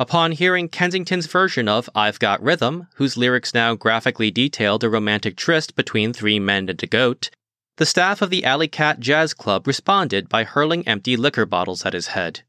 Upon 0.00 0.30
hearing 0.30 0.68
Kensington's 0.68 1.26
version 1.26 1.68
of 1.68 1.90
I've 1.92 2.20
Got 2.20 2.40
Rhythm, 2.40 2.86
whose 2.94 3.16
lyrics 3.16 3.52
now 3.52 3.74
graphically 3.74 4.30
detailed 4.30 4.84
a 4.84 4.88
romantic 4.88 5.36
tryst 5.36 5.74
between 5.74 6.12
three 6.12 6.38
men 6.38 6.68
and 6.68 6.80
a 6.80 6.86
goat, 6.86 7.30
the 7.78 7.86
staff 7.86 8.22
of 8.22 8.30
the 8.30 8.44
Alley 8.44 8.68
Cat 8.68 9.00
Jazz 9.00 9.34
Club 9.34 9.66
responded 9.66 10.28
by 10.28 10.44
hurling 10.44 10.86
empty 10.86 11.16
liquor 11.16 11.44
bottles 11.44 11.84
at 11.84 11.94
his 11.94 12.08
head. 12.08 12.42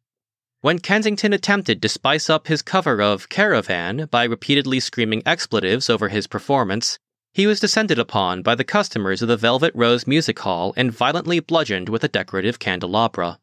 When 0.61 0.77
Kensington 0.77 1.33
attempted 1.33 1.81
to 1.81 1.89
spice 1.89 2.29
up 2.29 2.45
his 2.45 2.61
cover 2.61 3.01
of 3.01 3.29
Caravan 3.29 4.07
by 4.11 4.25
repeatedly 4.25 4.79
screaming 4.79 5.23
expletives 5.25 5.89
over 5.89 6.09
his 6.09 6.27
performance, 6.27 6.99
he 7.33 7.47
was 7.47 7.59
descended 7.59 7.97
upon 7.97 8.43
by 8.43 8.53
the 8.53 8.63
customers 8.63 9.23
of 9.23 9.27
the 9.27 9.37
Velvet 9.37 9.73
Rose 9.73 10.05
Music 10.05 10.37
Hall 10.37 10.71
and 10.77 10.91
violently 10.91 11.39
bludgeoned 11.39 11.89
with 11.89 12.03
a 12.03 12.09
decorative 12.09 12.59
candelabra. 12.59 13.39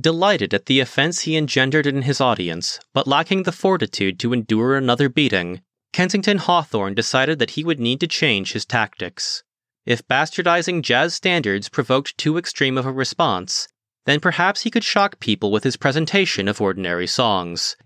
Delighted 0.00 0.54
at 0.54 0.66
the 0.66 0.80
offense 0.80 1.20
he 1.20 1.36
engendered 1.36 1.86
in 1.86 2.02
his 2.02 2.20
audience, 2.20 2.80
but 2.94 3.06
lacking 3.06 3.42
the 3.42 3.52
fortitude 3.52 4.18
to 4.20 4.32
endure 4.32 4.76
another 4.76 5.10
beating, 5.10 5.60
Kensington 5.92 6.38
Hawthorne 6.38 6.94
decided 6.94 7.38
that 7.38 7.50
he 7.50 7.64
would 7.64 7.78
need 7.78 8.00
to 8.00 8.06
change 8.06 8.52
his 8.52 8.64
tactics. 8.64 9.42
If 9.84 10.06
bastardizing 10.08 10.82
jazz 10.82 11.14
standards 11.14 11.68
provoked 11.68 12.16
too 12.16 12.38
extreme 12.38 12.78
of 12.78 12.86
a 12.86 12.92
response, 12.92 13.68
then 14.06 14.18
perhaps 14.18 14.62
he 14.62 14.70
could 14.70 14.84
shock 14.84 15.20
people 15.20 15.50
with 15.50 15.64
his 15.64 15.76
presentation 15.76 16.48
of 16.48 16.60
ordinary 16.60 17.06
songs. 17.06 17.76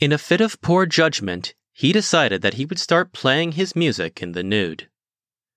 In 0.00 0.12
a 0.12 0.18
fit 0.18 0.40
of 0.40 0.60
poor 0.60 0.84
judgment, 0.84 1.54
he 1.72 1.92
decided 1.92 2.42
that 2.42 2.54
he 2.54 2.66
would 2.66 2.80
start 2.80 3.12
playing 3.12 3.52
his 3.52 3.76
music 3.76 4.20
in 4.20 4.32
the 4.32 4.42
nude. 4.42 4.88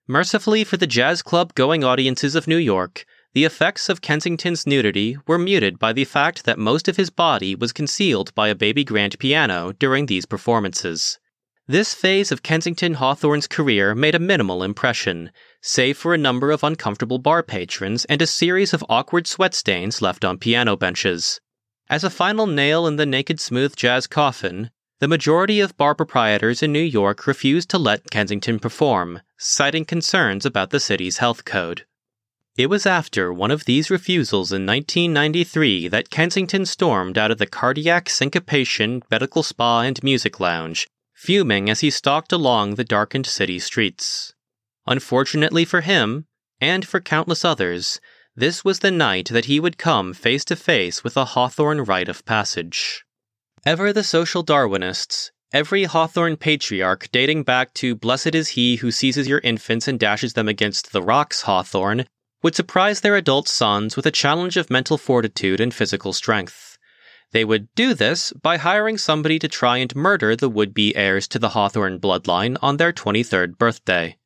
Mercifully 0.08 0.64
for 0.64 0.78
the 0.78 0.88
jazz 0.88 1.22
club 1.22 1.56
going 1.56 1.84
audiences 1.84 2.36
of 2.36 2.48
New 2.48 2.58
York, 2.58 3.06
the 3.34 3.46
effects 3.46 3.90
of 3.90 4.02
Kensington's 4.02 4.66
nudity 4.66 5.18
were 5.28 5.38
muted 5.38 5.78
by 5.78 5.94
the 5.94 6.06
fact 6.06 6.46
that 6.46 6.58
most 6.58 6.88
of 6.88 6.98
his 6.98 7.12
body 7.12 7.54
was 7.54 7.72
concealed 7.72 8.34
by 8.34 8.48
a 8.48 8.56
baby 8.56 8.84
grand 8.84 9.20
piano 9.20 9.72
during 9.74 10.08
these 10.08 10.26
performances. 10.26 11.20
This 11.68 11.94
phase 11.94 12.32
of 12.32 12.42
Kensington 12.42 12.96
Hawthorne's 12.96 13.46
career 13.46 13.94
made 13.94 14.16
a 14.16 14.20
minimal 14.20 14.64
impression, 14.64 15.32
save 15.62 15.96
for 15.96 16.16
a 16.16 16.18
number 16.18 16.50
of 16.50 16.64
uncomfortable 16.64 17.20
bar 17.20 17.44
patrons 17.44 18.06
and 18.06 18.20
a 18.20 18.26
series 18.26 18.74
of 18.74 18.84
awkward 18.90 19.28
sweat 19.28 19.54
stains 19.54 20.02
left 20.02 20.26
on 20.26 20.40
piano 20.40 20.76
benches. 20.76 21.40
As 21.88 22.04
a 22.04 22.10
final 22.10 22.48
nail 22.48 22.88
in 22.88 22.96
the 22.96 23.06
naked 23.06 23.40
smooth 23.40 23.76
jazz 23.76 24.08
coffin, 24.08 24.72
the 25.00 25.08
majority 25.08 25.60
of 25.60 25.78
bar 25.78 25.94
proprietors 25.94 26.64
in 26.64 26.74
New 26.74 26.80
York 26.80 27.28
refused 27.28 27.70
to 27.70 27.78
let 27.78 28.10
Kensington 28.10 28.58
perform, 28.58 29.22
citing 29.38 29.86
concerns 29.86 30.48
about 30.48 30.72
the 30.72 30.80
city's 30.80 31.20
health 31.20 31.46
code. 31.46 31.86
It 32.60 32.70
was 32.70 32.86
after 32.86 33.32
one 33.32 33.52
of 33.52 33.64
these 33.64 33.90
refusals 33.90 34.52
in 34.52 34.66
1993 34.66 35.88
that 35.88 36.10
Kensington 36.10 36.66
stormed 36.66 37.18
out 37.18 37.32
of 37.32 37.38
the 37.38 37.48
Cardiac 37.48 38.10
Syncopation 38.10 39.02
Medical 39.10 39.44
Spa 39.44 39.84
and 39.84 40.04
Music 40.04 40.42
Lounge, 40.42 40.86
fuming 41.14 41.70
as 41.70 41.80
he 41.80 41.90
stalked 41.90 42.34
along 42.34 42.76
the 42.76 42.84
darkened 42.84 43.26
city 43.26 43.60
streets. 43.60 44.34
Unfortunately 44.86 45.64
for 45.64 45.80
him, 45.80 46.26
and 46.60 46.86
for 46.86 47.00
countless 47.00 47.46
others, 47.46 48.02
this 48.36 48.66
was 48.66 48.80
the 48.80 48.92
night 48.92 49.30
that 49.30 49.46
he 49.46 49.62
would 49.62 49.78
come 49.78 50.14
face 50.14 50.44
to 50.44 50.58
face 50.58 51.02
with 51.02 51.16
a 51.16 51.32
Hawthorne 51.32 51.86
rite 51.86 52.10
of 52.10 52.26
passage. 52.26 53.06
Ever 53.66 53.94
the 53.94 54.04
social 54.04 54.44
Darwinists, 54.44 55.32
every 55.54 55.86
Hawthorne 55.86 56.36
patriarch 56.36 57.08
dating 57.14 57.44
back 57.44 57.74
to 57.76 57.96
Blessed 57.96 58.36
is 58.36 58.50
he 58.50 58.76
who 58.76 58.92
seizes 58.92 59.30
your 59.30 59.40
infants 59.46 59.88
and 59.88 59.98
dashes 59.98 60.34
them 60.34 60.50
against 60.50 60.92
the 60.92 61.02
rocks, 61.02 61.44
Hawthorne, 61.44 62.06
would 62.42 62.56
surprise 62.56 63.02
their 63.02 63.16
adult 63.16 63.48
sons 63.48 63.96
with 63.96 64.06
a 64.06 64.12
challenge 64.12 64.58
of 64.58 64.70
mental 64.70 64.98
fortitude 64.98 65.60
and 65.60 65.74
physical 65.74 66.14
strength. 66.14 66.78
They 67.32 67.46
would 67.46 67.68
do 67.76 67.94
this 67.94 68.34
by 68.34 68.58
hiring 68.58 68.98
somebody 68.98 69.38
to 69.40 69.48
try 69.48 69.78
and 69.78 69.96
murder 69.96 70.36
the 70.36 70.50
would 70.50 70.74
be 70.74 70.96
heirs 70.96 71.28
to 71.30 71.40
the 71.40 71.50
Hawthorne 71.50 72.00
bloodline 72.00 72.58
on 72.62 72.78
their 72.78 72.92
23rd 72.92 73.58
birthday. 73.58 74.18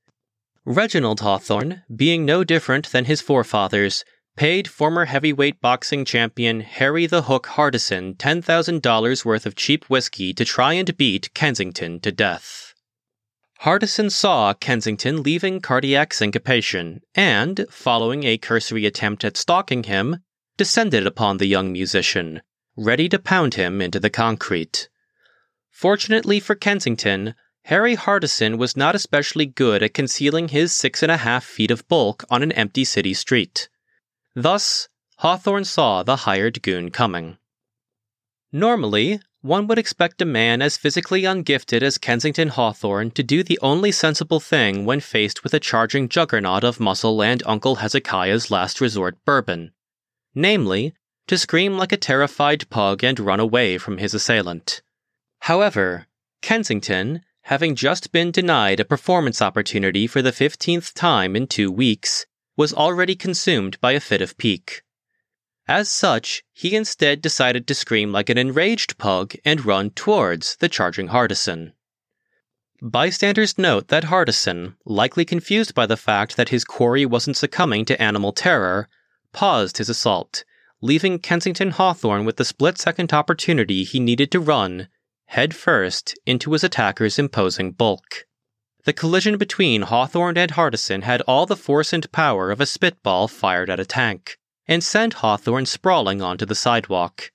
Reginald 0.66 1.20
Hawthorne, 1.20 1.84
being 1.94 2.26
no 2.26 2.46
different 2.46 2.92
than 2.92 3.06
his 3.06 3.20
forefathers, 3.20 4.06
paid 4.38 4.68
former 4.68 5.06
heavyweight 5.06 5.60
boxing 5.60 6.06
champion 6.06 6.62
Harry 6.62 7.06
the 7.06 7.24
Hook 7.24 7.48
Hardison 7.48 8.16
$10,000 8.16 9.26
worth 9.26 9.46
of 9.46 9.56
cheap 9.56 9.86
whiskey 9.86 10.34
to 10.34 10.46
try 10.46 10.74
and 10.74 10.96
beat 10.96 11.34
Kensington 11.34 12.00
to 12.00 12.12
death. 12.12 12.73
Hardison 13.64 14.12
saw 14.12 14.54
Kensington 14.54 15.24
leaving 15.24 15.62
cardiac 15.62 16.14
syncopation 16.14 17.00
and, 17.16 17.66
following 17.70 18.26
a 18.26 18.38
cursory 18.38 18.86
attempt 18.86 19.24
at 19.24 19.38
stalking 19.38 19.84
him, 19.84 20.18
descended 20.58 21.08
upon 21.08 21.38
the 21.38 21.46
young 21.46 21.72
musician, 21.72 22.42
ready 22.76 23.08
to 23.08 23.18
pound 23.18 23.54
him 23.54 23.82
into 23.82 24.02
the 24.02 24.10
concrete. 24.10 24.90
Fortunately 25.72 26.42
for 26.42 26.56
Kensington, 26.56 27.36
Harry 27.64 27.96
Hardison 27.96 28.58
was 28.58 28.76
not 28.76 28.96
especially 28.96 29.46
good 29.46 29.82
at 29.82 29.94
concealing 29.94 30.50
his 30.50 30.74
six 30.74 31.02
and 31.02 31.12
a 31.12 31.24
half 31.24 31.46
feet 31.46 31.72
of 31.72 31.88
bulk 31.88 32.26
on 32.30 32.44
an 32.44 32.52
empty 32.52 32.84
city 32.84 33.14
street. 33.14 33.70
Thus, 34.36 34.90
Hawthorne 35.20 35.64
saw 35.64 36.04
the 36.04 36.28
hired 36.28 36.62
goon 36.64 36.92
coming. 36.92 37.38
Normally, 38.52 39.22
one 39.44 39.68
would 39.68 39.78
expect 39.78 40.22
a 40.22 40.26
man 40.26 40.62
as 40.62 40.78
physically 40.78 41.26
ungifted 41.26 41.84
as 41.84 41.98
Kensington 41.98 42.48
Hawthorne 42.48 43.12
to 43.12 43.22
do 43.22 43.44
the 43.44 43.60
only 43.62 43.92
sensible 43.92 44.40
thing 44.40 44.86
when 44.86 45.02
faced 45.02 45.44
with 45.44 45.54
a 45.54 45.60
charging 45.60 46.08
juggernaut 46.08 46.64
of 46.64 46.80
muscle 46.80 47.22
and 47.22 47.44
Uncle 47.46 47.76
Hezekiah's 47.76 48.50
last 48.50 48.80
resort 48.80 49.18
bourbon. 49.26 49.74
Namely, 50.34 50.94
to 51.28 51.38
scream 51.38 51.78
like 51.78 51.92
a 51.92 51.98
terrified 51.98 52.70
pug 52.70 53.04
and 53.04 53.20
run 53.20 53.42
away 53.42 53.78
from 53.78 53.98
his 53.98 54.14
assailant. 54.14 54.82
However, 55.42 56.08
Kensington, 56.42 57.22
having 57.42 57.76
just 57.76 58.14
been 58.14 58.32
denied 58.32 58.80
a 58.80 58.86
performance 58.86 59.42
opportunity 59.42 60.08
for 60.08 60.22
the 60.22 60.32
fifteenth 60.32 60.94
time 60.94 61.36
in 61.36 61.48
two 61.48 61.70
weeks, 61.70 62.26
was 62.56 62.74
already 62.74 63.16
consumed 63.16 63.78
by 63.82 63.92
a 63.92 64.00
fit 64.00 64.22
of 64.22 64.38
pique. 64.38 64.83
As 65.76 65.90
such, 65.90 66.44
he 66.52 66.76
instead 66.76 67.20
decided 67.20 67.66
to 67.66 67.74
scream 67.74 68.12
like 68.12 68.30
an 68.30 68.38
enraged 68.38 69.00
pug 69.00 69.34
and 69.44 69.66
run 69.66 69.90
towards 69.90 70.56
the 70.58 70.70
charging 70.70 71.08
Hardison. 71.08 71.74
Bystanders 72.80 73.58
note 73.58 73.88
that 73.88 74.04
Hardison, 74.04 74.76
likely 74.86 75.26
confused 75.26 75.74
by 75.74 75.88
the 75.88 75.98
fact 75.98 76.38
that 76.38 76.50
his 76.50 76.64
quarry 76.64 77.08
wasn't 77.08 77.38
succumbing 77.38 77.86
to 77.86 78.00
animal 78.00 78.32
terror, 78.32 78.88
paused 79.32 79.80
his 79.80 79.90
assault, 79.90 80.44
leaving 80.80 81.18
Kensington 81.18 81.72
Hawthorne 81.72 82.24
with 82.24 82.38
the 82.38 82.46
split 82.46 82.78
second 82.78 83.12
opportunity 83.12 83.84
he 83.84 84.00
needed 84.00 84.30
to 84.34 84.40
run, 84.40 84.90
head 85.26 85.56
first, 85.56 86.16
into 86.28 86.52
his 86.52 86.64
attacker's 86.64 87.18
imposing 87.18 87.72
bulk. 87.72 88.28
The 88.84 88.94
collision 88.94 89.38
between 89.40 89.82
Hawthorne 89.82 90.38
and 90.38 90.52
Hardison 90.52 91.02
had 91.02 91.22
all 91.22 91.48
the 91.48 91.58
force 91.58 91.92
and 91.92 92.12
power 92.12 92.52
of 92.52 92.62
a 92.62 92.68
spitball 92.68 93.28
fired 93.28 93.72
at 93.72 93.80
a 93.80 93.86
tank 93.86 94.38
and 94.68 94.84
sent 94.84 95.16
Hawthorne 95.16 95.66
sprawling 95.66 96.22
onto 96.22 96.46
the 96.46 96.56
sidewalk. 96.56 97.32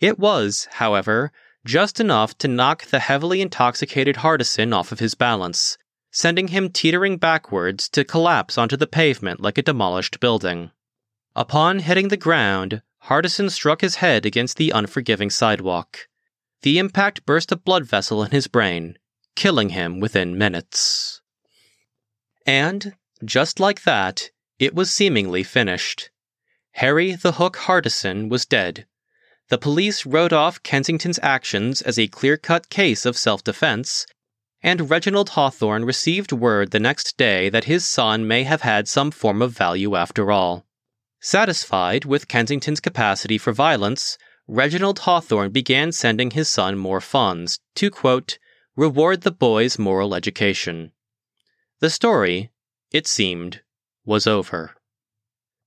It 0.00 0.18
was, 0.18 0.68
however, 0.72 1.32
just 1.64 2.00
enough 2.00 2.36
to 2.38 2.48
knock 2.48 2.86
the 2.86 3.00
heavily 3.00 3.40
intoxicated 3.40 4.16
Hardison 4.16 4.74
off 4.74 4.92
of 4.92 5.00
his 5.00 5.14
balance, 5.14 5.76
sending 6.10 6.48
him 6.48 6.70
teetering 6.70 7.16
backwards 7.16 7.88
to 7.90 8.04
collapse 8.04 8.56
onto 8.56 8.76
the 8.76 8.86
pavement 8.86 9.40
like 9.40 9.58
a 9.58 9.62
demolished 9.62 10.20
building. 10.20 10.70
Upon 11.34 11.80
hitting 11.80 12.08
the 12.08 12.16
ground, 12.16 12.82
Hardison 13.04 13.50
struck 13.50 13.80
his 13.80 13.96
head 13.96 14.26
against 14.26 14.56
the 14.56 14.70
unforgiving 14.70 15.30
sidewalk. 15.30 16.08
The 16.62 16.78
impact 16.78 17.24
burst 17.26 17.52
a 17.52 17.56
blood 17.56 17.84
vessel 17.84 18.22
in 18.22 18.30
his 18.30 18.48
brain, 18.48 18.98
killing 19.36 19.70
him 19.70 20.00
within 20.00 20.36
minutes. 20.36 21.20
And, 22.46 22.96
just 23.24 23.60
like 23.60 23.82
that, 23.82 24.30
it 24.58 24.74
was 24.74 24.90
seemingly 24.90 25.42
finished. 25.42 26.10
Harry 26.78 27.16
the 27.16 27.32
Hook 27.32 27.56
Hardison 27.56 28.28
was 28.28 28.46
dead. 28.46 28.86
The 29.48 29.58
police 29.58 30.06
wrote 30.06 30.32
off 30.32 30.62
Kensington's 30.62 31.18
actions 31.24 31.82
as 31.82 31.98
a 31.98 32.06
clear 32.06 32.36
cut 32.36 32.70
case 32.70 33.04
of 33.04 33.18
self 33.18 33.42
defense, 33.42 34.06
and 34.62 34.88
Reginald 34.88 35.30
Hawthorne 35.30 35.84
received 35.84 36.30
word 36.30 36.70
the 36.70 36.78
next 36.78 37.16
day 37.16 37.48
that 37.48 37.64
his 37.64 37.84
son 37.84 38.28
may 38.28 38.44
have 38.44 38.62
had 38.62 38.86
some 38.86 39.10
form 39.10 39.42
of 39.42 39.50
value 39.50 39.96
after 39.96 40.30
all. 40.30 40.66
Satisfied 41.18 42.04
with 42.04 42.28
Kensington's 42.28 42.78
capacity 42.78 43.38
for 43.38 43.52
violence, 43.52 44.16
Reginald 44.46 45.00
Hawthorne 45.00 45.50
began 45.50 45.90
sending 45.90 46.30
his 46.30 46.48
son 46.48 46.78
more 46.78 47.00
funds 47.00 47.58
to, 47.74 47.90
quote, 47.90 48.38
reward 48.76 49.22
the 49.22 49.32
boy's 49.32 49.80
moral 49.80 50.14
education. 50.14 50.92
The 51.80 51.90
story, 51.90 52.52
it 52.92 53.08
seemed, 53.08 53.62
was 54.04 54.28
over. 54.28 54.77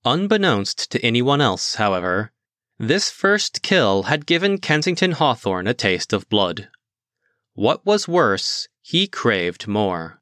Unbeknownst 0.04 0.90
to 0.90 1.00
anyone 1.00 1.40
else, 1.40 1.76
however, 1.76 2.32
This 2.76 3.08
first 3.08 3.62
kill 3.62 4.04
had 4.04 4.26
given 4.26 4.58
Kensington 4.58 5.12
Hawthorne 5.12 5.68
a 5.68 5.74
taste 5.74 6.12
of 6.12 6.28
blood. 6.28 6.68
What 7.54 7.86
was 7.86 8.08
worse, 8.08 8.66
he 8.80 9.06
craved 9.06 9.68
more. 9.68 10.20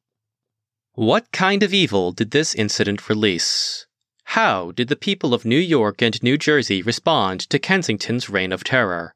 What 0.92 1.32
kind 1.32 1.62
of 1.62 1.72
evil 1.72 2.12
did 2.12 2.32
this 2.32 2.54
incident 2.54 3.08
release? 3.08 3.86
How 4.24 4.72
did 4.72 4.88
the 4.88 4.96
people 4.96 5.32
of 5.32 5.46
New 5.46 5.58
York 5.58 6.02
and 6.02 6.22
New 6.22 6.36
Jersey 6.36 6.82
respond 6.82 7.40
to 7.48 7.58
Kensington's 7.58 8.28
reign 8.28 8.52
of 8.52 8.62
terror? 8.62 9.14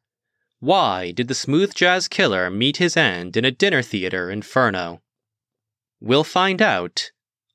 Why 0.61 1.11
did 1.11 1.29
the 1.29 1.35
smooth 1.35 1.74
jazz 1.74 2.09
killer 2.09 2.48
meet 2.48 2.79
his 2.79 2.96
end 2.96 3.37
in 3.37 3.44
a 3.44 3.50
dinner 3.50 3.83
theater 3.83 4.31
inferno? 4.31 5.03
We'll 6.00 6.24
find 6.24 6.62
out 6.62 7.11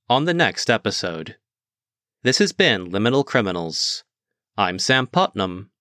on 0.08 0.26
the 0.26 0.36
next 0.36 0.70
episode. 0.70 1.38
This 2.22 2.40
has 2.40 2.52
been 2.52 2.92
Liminal 2.92 3.26
Criminals. 3.26 4.04
I'm 4.58 4.78
Sam 4.78 5.08
Putnam. 5.08 5.72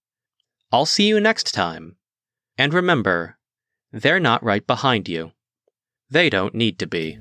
I'll 0.71 0.87
see 0.87 1.09
you 1.09 1.19
next 1.19 1.53
time. 1.53 1.97
And 2.57 2.73
remember, 2.73 3.39
they're 3.91 4.21
not 4.21 4.45
right 4.45 4.65
behind 4.65 5.09
you. 5.09 5.33
They 6.09 6.31
don't 6.31 6.55
need 6.55 6.79
to 6.79 6.87
be. 6.87 7.19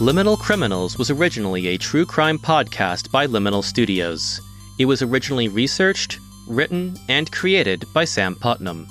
Liminal 0.00 0.38
Criminals 0.38 0.96
was 0.96 1.10
originally 1.10 1.66
a 1.66 1.76
true 1.76 2.06
crime 2.06 2.38
podcast 2.38 3.10
by 3.10 3.26
Liminal 3.26 3.62
Studios. 3.62 4.40
It 4.78 4.86
was 4.86 5.02
originally 5.02 5.48
researched, 5.48 6.20
written, 6.48 6.96
and 7.10 7.30
created 7.30 7.84
by 7.92 8.06
Sam 8.06 8.34
Putnam. 8.34 8.88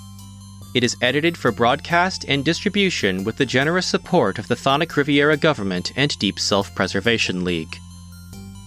It 0.75 0.83
is 0.83 0.95
edited 1.01 1.35
for 1.35 1.51
broadcast 1.51 2.25
and 2.27 2.45
distribution 2.45 3.23
with 3.23 3.37
the 3.37 3.45
generous 3.47 3.87
support 3.87 4.37
of 4.37 4.47
the 4.47 4.55
Thonic 4.55 4.95
Riviera 4.95 5.35
government 5.35 5.93
and 5.95 6.15
Deep 6.19 6.37
Self 6.37 6.75
Preservation 6.75 7.43
League. 7.43 7.75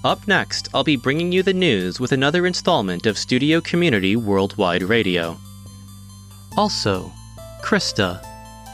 Up 0.03 0.27
next, 0.27 0.69
I'll 0.75 0.83
be 0.83 0.97
bringing 0.97 1.31
you 1.31 1.45
the 1.45 1.55
news 1.55 2.01
with 2.01 2.11
another 2.11 2.45
installment 2.45 3.07
of 3.07 3.17
Studio 3.17 3.61
Community 3.61 4.17
Worldwide 4.17 4.83
Radio. 4.83 5.39
Also, 6.57 7.13
Krista, 7.63 8.21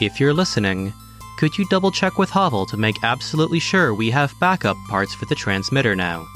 if 0.01 0.19
you're 0.19 0.33
listening, 0.33 0.95
could 1.39 1.57
you 1.57 1.65
double 1.67 1.93
check 1.93 2.19
with 2.19 2.31
Havel 2.31 2.67
to 2.67 2.77
make 2.77 3.05
absolutely 3.05 3.61
sure 3.61 3.95
we 3.95 4.11
have 4.11 4.39
backup 4.41 4.77
parts 4.89 5.15
for 5.15 5.25
the 5.27 5.37
transmitter 5.37 5.95
now? 5.95 6.27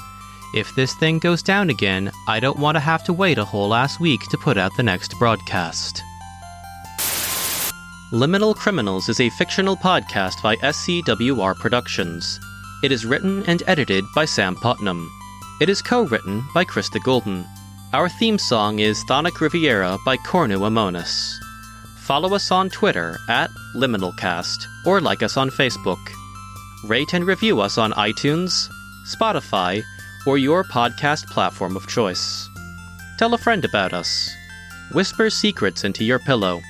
If 0.54 0.72
this 0.76 0.94
thing 0.94 1.18
goes 1.18 1.42
down 1.42 1.70
again, 1.70 2.12
I 2.28 2.38
don't 2.38 2.58
want 2.60 2.76
to 2.76 2.80
have 2.80 3.02
to 3.04 3.12
wait 3.12 3.36
a 3.36 3.44
whole 3.44 3.74
ass 3.74 3.98
week 3.98 4.20
to 4.30 4.38
put 4.38 4.56
out 4.56 4.76
the 4.76 4.84
next 4.84 5.18
broadcast. 5.18 6.00
Liminal 8.12 8.54
Criminals 8.54 9.08
is 9.08 9.18
a 9.18 9.30
fictional 9.30 9.76
podcast 9.76 10.40
by 10.40 10.54
SCWR 10.56 11.56
Productions. 11.56 12.38
It 12.84 12.92
is 12.92 13.04
written 13.04 13.42
and 13.46 13.64
edited 13.66 14.04
by 14.14 14.24
Sam 14.24 14.54
Putnam. 14.54 15.10
It 15.60 15.68
is 15.68 15.82
co 15.82 16.02
written 16.02 16.44
by 16.54 16.64
Krista 16.64 17.02
Golden. 17.02 17.44
Our 17.92 18.08
theme 18.08 18.38
song 18.38 18.78
is 18.78 19.02
Thonic 19.04 19.40
Riviera 19.40 19.98
by 20.04 20.16
Cornu 20.18 20.58
Amonis 20.58 21.40
follow 22.06 22.34
us 22.34 22.50
on 22.50 22.68
Twitter 22.68 23.18
at 23.28 23.50
LiminalCast 23.74 24.66
or 24.86 25.00
like 25.00 25.22
us 25.22 25.36
on 25.36 25.50
Facebook. 25.50 26.04
Rate 26.84 27.14
and 27.14 27.26
review 27.26 27.60
us 27.60 27.78
on 27.78 27.92
iTunes, 27.92 28.68
Spotify, 29.06 29.82
or 30.26 30.36
your 30.38 30.64
podcast 30.64 31.26
platform 31.26 31.76
of 31.76 31.86
choice. 31.86 32.48
Tell 33.18 33.34
a 33.34 33.38
friend 33.38 33.64
about 33.64 33.92
us. 33.92 34.30
Whisper 34.92 35.30
secrets 35.30 35.84
into 35.84 36.04
your 36.04 36.18
pillow. 36.18 36.60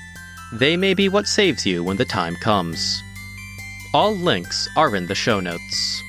They 0.51 0.77
may 0.77 0.93
be 0.93 1.09
what 1.09 1.27
saves 1.27 1.65
you 1.65 1.83
when 1.83 1.97
the 1.97 2.05
time 2.05 2.35
comes. 2.35 3.01
All 3.93 4.15
links 4.15 4.69
are 4.77 4.95
in 4.95 5.07
the 5.07 5.15
show 5.15 5.39
notes. 5.39 6.03